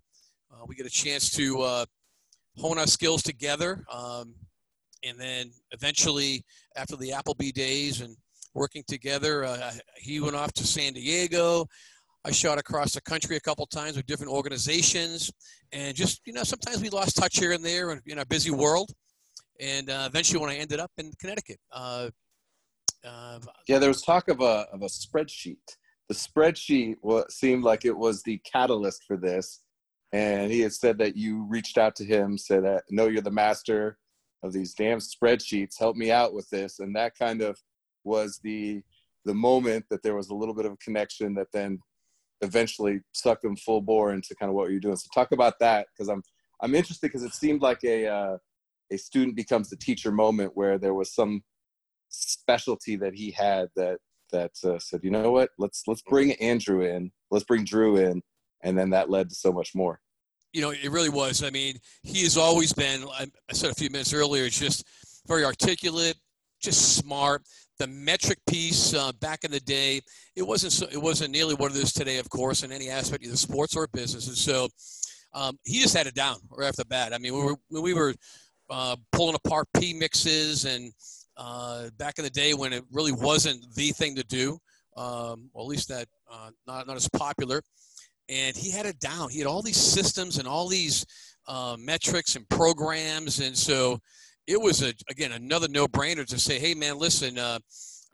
[0.52, 1.86] uh, we get a chance to uh,
[2.56, 4.34] hone our skills together, um,
[5.04, 6.44] and then eventually
[6.76, 8.16] after the Applebee days and
[8.54, 11.66] working together, uh, he went off to San Diego.
[12.28, 15.32] I shot across the country a couple times with different organizations,
[15.72, 18.92] and just you know, sometimes we lost touch here and there in, our busy world.
[19.60, 22.10] And uh, eventually, when I ended up in Connecticut, uh,
[23.02, 25.56] uh, yeah, there was talk of a of a spreadsheet.
[26.10, 29.62] The spreadsheet was, seemed like it was the catalyst for this,
[30.12, 33.30] and he had said that you reached out to him, said that no, you're the
[33.30, 33.96] master
[34.42, 35.78] of these damn spreadsheets.
[35.78, 37.58] Help me out with this, and that kind of
[38.04, 38.82] was the
[39.24, 41.78] the moment that there was a little bit of a connection that then
[42.40, 44.96] eventually suck them full bore into kind of what you're doing.
[44.96, 46.22] So talk about that because I'm
[46.60, 48.36] I'm interested because it seemed like a uh,
[48.90, 51.42] a student becomes the teacher moment where there was some
[52.08, 53.98] specialty that he had that
[54.32, 58.22] that uh, said, you know what, let's let's bring Andrew in, let's bring Drew in,
[58.62, 60.00] and then that led to so much more.
[60.52, 61.42] You know, it really was.
[61.42, 63.04] I mean, he has always been.
[63.18, 64.84] I said a few minutes earlier, It's just
[65.26, 66.16] very articulate,
[66.60, 67.42] just smart
[67.78, 70.00] the metric piece uh, back in the day,
[70.36, 73.24] it wasn't so, it wasn't nearly what it is today, of course, in any aspect
[73.24, 74.26] of the sports or business.
[74.26, 74.68] And so
[75.32, 77.14] um, he just had it down right off the bat.
[77.14, 78.14] I mean, we were we were
[78.70, 80.92] uh, pulling apart P mixes and
[81.36, 84.58] uh, back in the day when it really wasn't the thing to do,
[84.96, 87.62] um, at least that uh, not not as popular.
[88.28, 89.30] And he had it down.
[89.30, 91.06] He had all these systems and all these
[91.46, 94.00] uh, metrics and programs, and so
[94.48, 97.58] it was a again another no-brainer to say, hey man, listen, uh,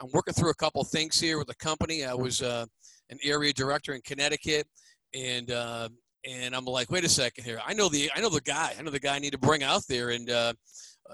[0.01, 2.05] I'm working through a couple things here with the company.
[2.05, 2.67] I was uh,
[3.09, 4.67] an area director in Connecticut,
[5.15, 5.89] and uh,
[6.29, 7.61] and I'm like, wait a second here.
[7.65, 8.75] I know the I know the guy.
[8.77, 10.53] I know the guy I need to bring out there, and uh,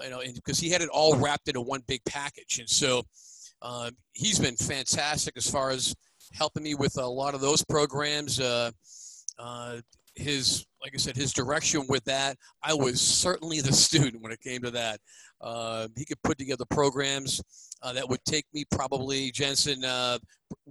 [0.01, 3.03] you know, because he had it all wrapped into one big package, and so
[3.61, 5.95] uh, he's been fantastic as far as
[6.33, 8.39] helping me with a lot of those programs.
[8.39, 8.71] Uh,
[9.37, 9.77] uh,
[10.15, 14.41] his like I said, his direction with that, I was certainly the student when it
[14.41, 14.99] came to that.
[15.39, 17.41] Uh, he could put together programs
[17.83, 20.17] uh, that would take me probably Jensen uh,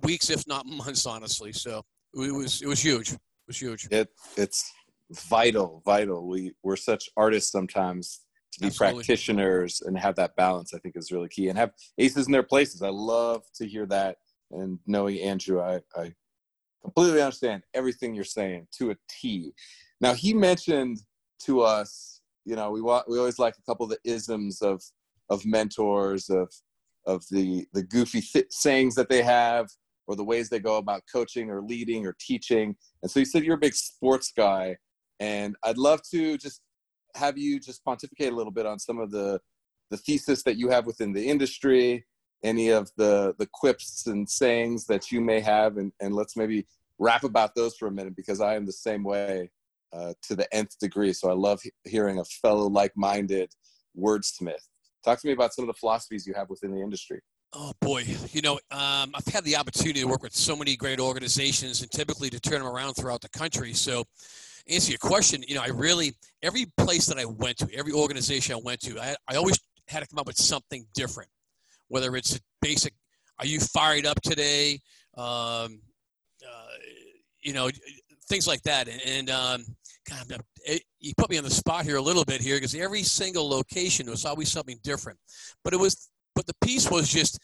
[0.03, 1.53] weeks, if not months, honestly.
[1.53, 1.83] So
[2.15, 3.13] it was it was huge.
[3.13, 3.89] It was huge.
[3.91, 4.71] It it's
[5.11, 6.27] vital, vital.
[6.27, 8.21] We we're such artists sometimes
[8.53, 8.99] to be Absolutely.
[8.99, 10.75] practitioners and have that balance.
[10.75, 12.83] I think is really key and have aces in their places.
[12.83, 14.17] I love to hear that
[14.51, 16.13] and knowing Andrew, I, I
[16.83, 19.53] completely understand everything you're saying to a T.
[20.01, 20.99] Now he mentioned
[21.45, 24.83] to us, you know, we want we always like a couple of the isms of
[25.29, 26.49] of mentors of
[27.07, 29.69] of the the goofy th- sayings that they have
[30.07, 32.75] or the ways they go about coaching or leading or teaching.
[33.03, 34.77] And so you said you're a big sports guy,
[35.21, 36.63] and I'd love to just
[37.15, 39.41] have you just pontificate a little bit on some of the
[39.91, 42.05] the thesis that you have within the industry
[42.43, 46.67] any of the the quips and sayings that you may have and, and let's maybe
[46.99, 49.51] rap about those for a minute because i am the same way
[49.93, 51.13] uh, to the nth degree.
[51.13, 53.53] So i love he- hearing a fellow like-minded
[53.99, 54.69] wordsmith.
[55.05, 57.21] Talk to me about some of the philosophies you have within the industry.
[57.53, 61.01] Oh boy, you know, um, I've had the opportunity to work with so many great
[61.01, 63.73] organizations and typically to turn them around throughout the country.
[63.73, 64.05] So,
[64.69, 68.55] answer your question, you know, I really every place that I went to, every organization
[68.55, 71.29] I went to, I, I always had to come up with something different
[71.91, 72.95] whether it's basic,
[73.39, 74.81] are you fired up today?
[75.17, 75.81] Um,
[76.43, 76.77] uh,
[77.43, 77.69] you know,
[78.29, 78.89] things like that.
[78.89, 79.65] And, and um,
[80.09, 83.03] God, it, you put me on the spot here a little bit here because every
[83.03, 85.19] single location was always something different.
[85.65, 87.39] But it was, but the piece was just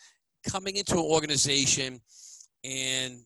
[0.48, 2.00] coming into an organization
[2.64, 3.20] and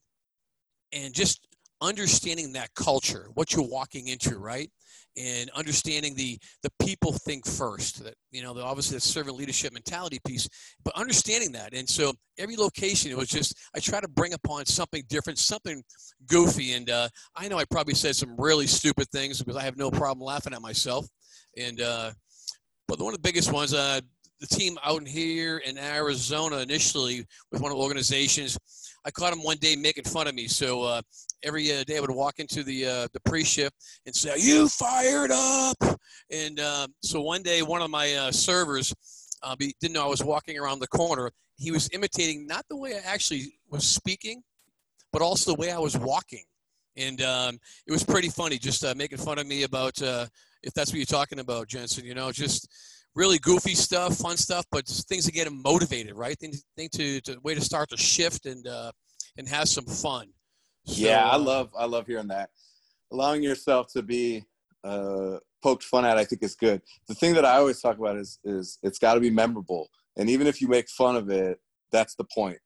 [0.93, 1.47] and just
[1.81, 4.71] understanding that culture, what you're walking into, right?
[5.17, 8.05] And understanding the the people think first.
[8.05, 10.49] That you know, the, obviously the servant leadership mentality piece,
[10.85, 11.75] but understanding that.
[11.75, 15.83] And so every location, it was just I try to bring upon something different, something
[16.27, 16.75] goofy.
[16.75, 19.91] And uh, I know I probably said some really stupid things because I have no
[19.91, 21.07] problem laughing at myself.
[21.57, 22.13] And uh,
[22.87, 24.01] but one of the biggest ones, uh,
[24.41, 28.59] the team out here in Arizona initially with one of the organizations.
[29.05, 30.49] I caught him one day making fun of me.
[30.49, 31.03] So uh,
[31.43, 33.75] every uh, day I would walk into the uh, the pre-shift
[34.07, 35.77] and say, "You fired up!"
[36.31, 38.95] And uh, so one day, one of my uh, servers
[39.43, 41.31] uh, didn't know I was walking around the corner.
[41.57, 44.43] He was imitating not the way I actually was speaking,
[45.13, 46.45] but also the way I was walking.
[46.97, 50.99] And um, it was pretty funny, just making fun of me about if that's what
[50.99, 52.05] you're talking about, Jensen.
[52.05, 52.69] You know, just
[53.15, 56.39] really goofy stuff, fun stuff, but things to get them motivated, right?
[56.39, 58.93] Things, thing to, to way to start the shift and uh,
[59.37, 60.29] and have some fun.
[60.85, 62.51] So, yeah, I uh, love I love hearing that.
[63.13, 64.45] Allowing yourself to be
[64.85, 66.83] uh, poked fun at, I think, is good.
[67.09, 70.31] The thing that I always talk about is is it's got to be memorable, and
[70.31, 71.61] even if you make fun of it,
[71.93, 72.59] that's the point.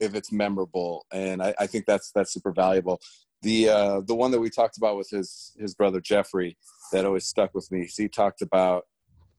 [0.00, 3.00] If it's memorable, and I, I think that's that's super valuable.
[3.42, 6.56] The uh, the one that we talked about with his his brother Jeffrey
[6.92, 7.86] that always stuck with me.
[7.86, 8.84] So he talked about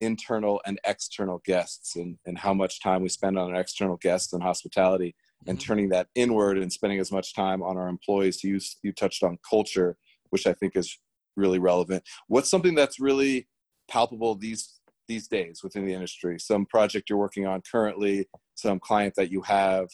[0.00, 4.32] internal and external guests and, and how much time we spend on our external guests
[4.32, 5.14] and hospitality.
[5.46, 5.66] And mm-hmm.
[5.66, 9.38] turning that inward and spending as much time on our employees you, you touched on
[9.48, 9.96] culture
[10.30, 10.98] which i think is
[11.36, 12.04] really relevant.
[12.28, 13.48] What's something that's really
[13.88, 16.38] palpable these these days within the industry?
[16.38, 19.88] Some project you're working on currently some client that you have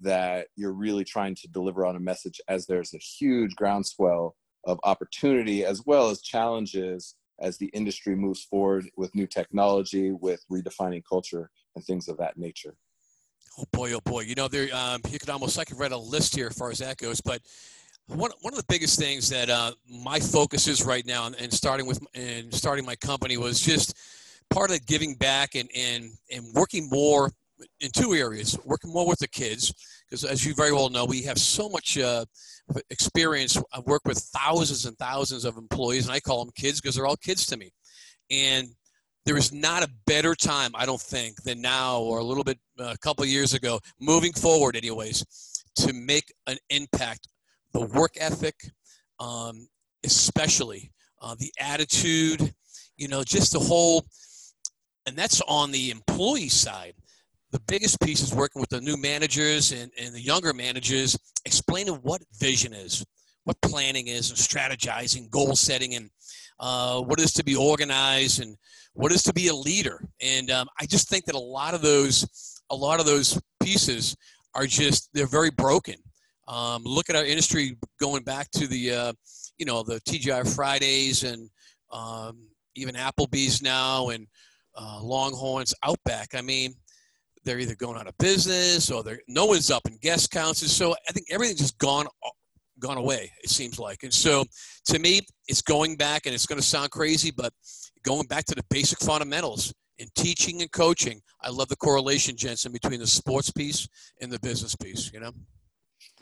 [0.00, 4.36] that you're really trying to deliver on a message as there's a huge groundswell
[4.66, 10.44] of opportunity as well as challenges as the industry moves forward with new technology, with
[10.50, 12.76] redefining culture and things of that nature.
[13.58, 14.20] Oh boy, oh boy!
[14.22, 16.70] You know, there um, you could almost I could write a list here as far
[16.70, 17.20] as that goes.
[17.20, 17.40] But
[18.06, 21.86] one one of the biggest things that uh, my focus is right now, and starting
[21.86, 23.96] with and starting my company was just
[24.50, 27.30] part of giving back and and and working more
[27.80, 29.72] in two areas: working more with the kids,
[30.08, 32.24] because as you very well know, we have so much uh,
[32.90, 33.56] experience.
[33.72, 37.06] I work with thousands and thousands of employees, and I call them kids because they're
[37.06, 37.72] all kids to me.
[38.30, 38.68] And
[39.26, 42.58] there is not a better time, I don't think, than now or a little bit
[42.78, 45.24] a couple years ago, moving forward, anyways,
[45.76, 47.28] to make an impact.
[47.72, 48.54] The work ethic,
[49.18, 49.68] um,
[50.04, 52.54] especially uh, the attitude,
[52.96, 54.04] you know, just the whole,
[55.06, 56.94] and that's on the employee side
[57.54, 61.94] the biggest piece is working with the new managers and, and the younger managers, explaining
[62.02, 63.06] what vision is,
[63.44, 66.10] what planning is, and strategizing, goal setting, and
[66.58, 68.56] uh, what is to be organized, and
[68.94, 70.04] what is to be a leader.
[70.20, 74.16] And um, I just think that a lot of those, a lot of those pieces
[74.54, 75.96] are just they're very broken.
[76.46, 79.12] Um, look at our industry going back to the, uh,
[79.58, 81.48] you know, the TGI Fridays and
[81.90, 84.26] um, even Applebee's now and
[84.76, 86.34] uh, Longhorns, Outback.
[86.34, 86.74] I mean,
[87.44, 90.62] they're either going out of business or they're no one's up in guest counts.
[90.62, 92.06] And so I think everything's just gone
[92.80, 93.30] gone away.
[93.42, 94.02] It seems like.
[94.02, 94.44] And so
[94.86, 97.52] to me, it's going back, and it's going to sound crazy, but
[98.02, 101.22] going back to the basic fundamentals in teaching and coaching.
[101.40, 103.88] I love the correlation, Jensen, between the sports piece
[104.20, 105.12] and the business piece.
[105.12, 105.32] You know.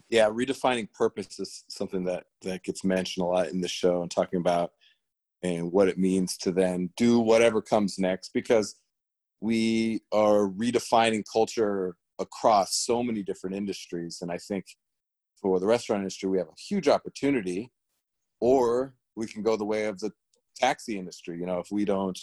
[0.09, 4.11] Yeah, redefining purpose is something that that gets mentioned a lot in the show and
[4.11, 4.73] talking about
[5.43, 8.77] and what it means to then do whatever comes next because
[9.41, 14.19] we are redefining culture across so many different industries.
[14.23, 14.65] And I think
[15.41, 17.73] for the restaurant industry, we have a huge opportunity,
[18.41, 20.13] or we can go the way of the
[20.57, 21.39] taxi industry.
[21.39, 22.19] You know, if we don't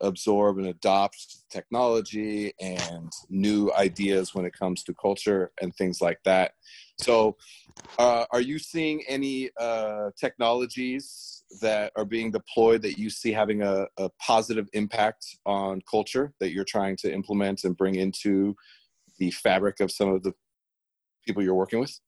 [0.00, 6.18] absorb and adopt technology and new ideas when it comes to culture and things like
[6.24, 6.52] that.
[6.98, 7.36] So,
[7.98, 13.62] uh, are you seeing any uh, technologies that are being deployed that you see having
[13.62, 18.56] a, a positive impact on culture that you're trying to implement and bring into
[19.18, 20.32] the fabric of some of the
[21.26, 21.98] people you're working with?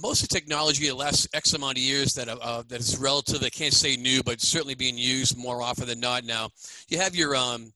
[0.00, 3.42] Most of the technology the last X amount of years that uh, that is relative,
[3.42, 6.50] I can't say new, but certainly being used more often than not now.
[6.88, 7.72] You have your um,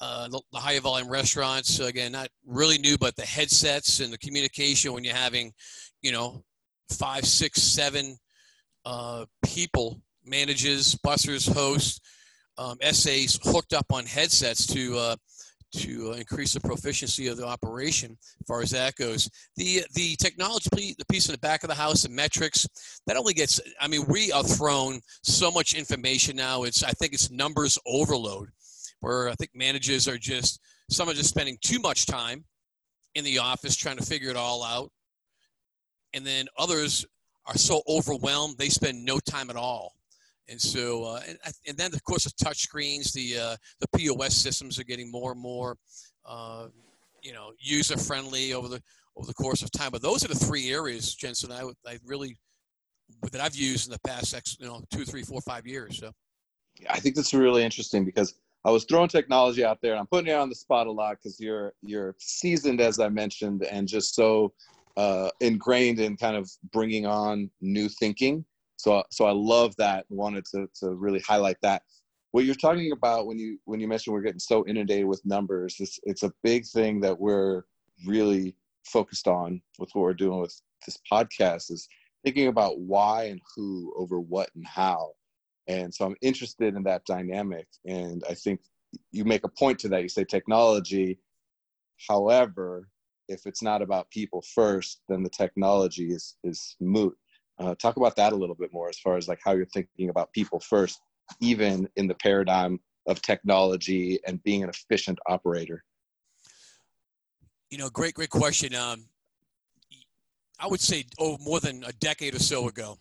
[0.00, 4.18] uh, the, the high volume restaurants again, not really new, but the headsets and the
[4.18, 5.52] communication when you're having,
[6.02, 6.42] you know,
[6.90, 8.16] five, six, seven
[8.84, 12.00] uh, people, managers, bussers, hosts,
[12.58, 15.16] um, SAs hooked up on headsets to uh,
[15.72, 19.28] to increase the proficiency of the operation as far as that goes.
[19.56, 20.68] The the technology
[20.98, 22.66] the piece in the back of the house, the metrics,
[23.06, 26.64] that only gets I mean, we are thrown so much information now.
[26.64, 28.50] It's I think it's numbers overload
[29.00, 30.60] where I think managers are just
[30.90, 32.44] some are just spending too much time
[33.14, 34.90] in the office trying to figure it all out.
[36.12, 37.06] and then others
[37.46, 39.94] are so overwhelmed they spend no time at all.
[40.50, 44.34] And so, uh, and, and then of course the touch screens, the uh, the POS
[44.34, 45.76] systems are getting more and more,
[46.26, 46.66] uh,
[47.22, 48.82] you know, user friendly over the
[49.16, 49.90] over the course of time.
[49.92, 52.36] But those are the three areas, Jensen, I, I really
[53.32, 55.98] that I've used in the past, you know, two, three, four, five years.
[55.98, 56.12] So.
[56.80, 58.34] yeah, I think that's really interesting because
[58.64, 61.16] I was throwing technology out there, and I'm putting you on the spot a lot
[61.16, 64.52] because you're you're seasoned, as I mentioned, and just so
[64.96, 68.44] uh, ingrained in kind of bringing on new thinking.
[68.80, 70.06] So so I love that.
[70.08, 71.82] Wanted to to really highlight that.
[72.32, 75.76] What you're talking about when you when you mentioned we're getting so inundated with numbers,
[75.80, 77.64] it's it's a big thing that we're
[78.06, 81.88] really focused on with what we're doing with this podcast is
[82.24, 85.12] thinking about why and who over what and how.
[85.68, 87.66] And so I'm interested in that dynamic.
[87.86, 88.60] And I think
[89.12, 90.02] you make a point to that.
[90.02, 91.18] You say technology.
[92.08, 92.88] However,
[93.28, 97.16] if it's not about people first, then the technology is is moot.
[97.60, 100.08] Uh, talk about that a little bit more as far as like how you're thinking
[100.08, 101.00] about people first,
[101.40, 105.84] even in the paradigm of technology and being an efficient operator.
[107.70, 108.74] You know, great, great question.
[108.74, 109.04] Um,
[110.58, 112.98] I would say oh, more than a decade or so ago,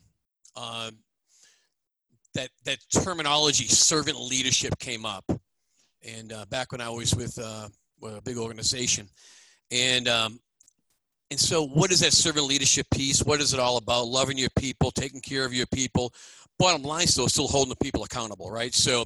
[0.56, 0.98] um,
[2.34, 5.26] that that terminology servant leadership came up,
[6.06, 7.68] and uh, back when I was with, uh,
[8.04, 9.10] a big organization,
[9.72, 10.40] and um,
[11.32, 13.24] and so what is that servant leadership piece?
[13.24, 14.08] What is it all about?
[14.08, 16.14] Loving your people, taking care of your people.
[16.58, 18.74] Bottom line, still, still holding the people accountable, right?
[18.74, 19.02] So,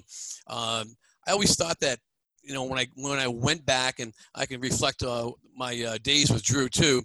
[0.48, 0.96] um,
[1.28, 2.00] I always thought that
[2.44, 5.98] you know when I when I went back and I can reflect uh, my uh,
[6.02, 7.04] days with Drew too.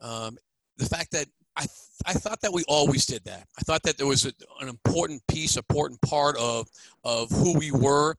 [0.00, 0.38] Um,
[0.76, 1.26] the fact that
[1.56, 1.66] I,
[2.06, 3.46] I thought that we always did that.
[3.58, 6.68] I thought that there was a, an important piece, important part of,
[7.04, 8.16] of who we were.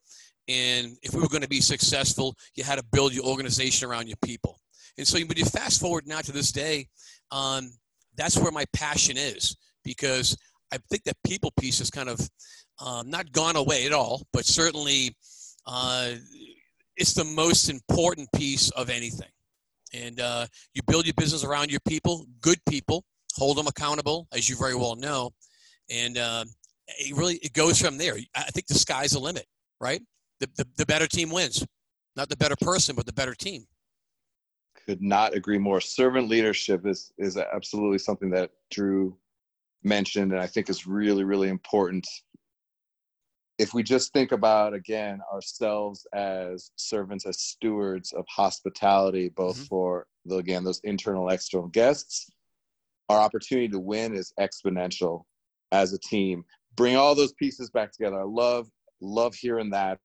[0.47, 4.07] And if we were going to be successful, you had to build your organization around
[4.07, 4.59] your people.
[4.97, 6.87] And so when you fast forward now to this day,
[7.31, 7.71] um,
[8.15, 10.37] that's where my passion is because
[10.71, 12.29] I think that people piece has kind of
[12.79, 15.15] um, not gone away at all, but certainly
[15.67, 16.11] uh,
[16.97, 19.29] it's the most important piece of anything
[19.95, 23.03] and uh, you build your business around your people, good people,
[23.35, 25.31] hold them accountable, as you very well know,
[25.89, 26.45] and uh,
[26.87, 28.15] it really it goes from there.
[28.35, 29.45] I think the sky's the limit,
[29.79, 30.01] right?
[30.39, 31.65] The, the, the better team wins,
[32.15, 33.65] not the better person, but the better team.
[34.85, 35.81] Could not agree more.
[35.81, 39.17] Servant leadership is is absolutely something that Drew
[39.83, 42.07] mentioned, and I think is really really important
[43.57, 49.65] if we just think about again ourselves as servants as stewards of hospitality both mm-hmm.
[49.65, 52.29] for the, again those internal external guests
[53.09, 55.23] our opportunity to win is exponential
[55.71, 56.43] as a team
[56.75, 58.67] bring all those pieces back together i love
[59.01, 59.99] love hearing that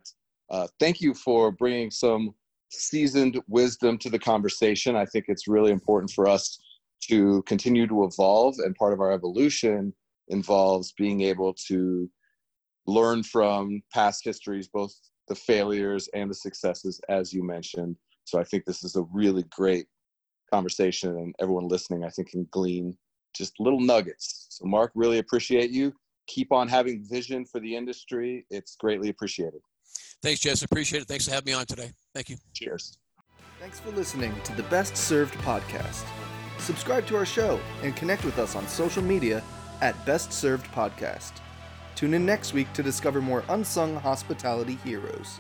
[0.51, 2.35] uh, thank you for bringing some
[2.71, 6.59] seasoned wisdom to the conversation i think it's really important for us
[7.01, 9.93] to continue to evolve and part of our evolution
[10.29, 12.09] involves being able to
[12.87, 14.95] learn from past histories, both
[15.29, 17.97] the failures and the successes, as you mentioned.
[18.25, 19.87] So I think this is a really great
[20.53, 22.97] conversation, and everyone listening, I think, can glean
[23.35, 24.47] just little nuggets.
[24.51, 25.93] So, Mark, really appreciate you.
[26.27, 28.45] Keep on having vision for the industry.
[28.51, 29.61] It's greatly appreciated.
[30.23, 30.62] Thanks, Jess.
[30.62, 31.09] Appreciate it.
[31.09, 31.93] Thanks for having me on today.
[32.15, 32.37] Thank you.
[32.55, 32.99] Cheers.
[33.61, 36.05] Thanks for listening to the Best Served podcast.
[36.59, 39.43] Subscribe to our show and connect with us on social media
[39.81, 41.32] at Best Served Podcast.
[41.95, 45.39] Tune in next week to discover more unsung hospitality heroes.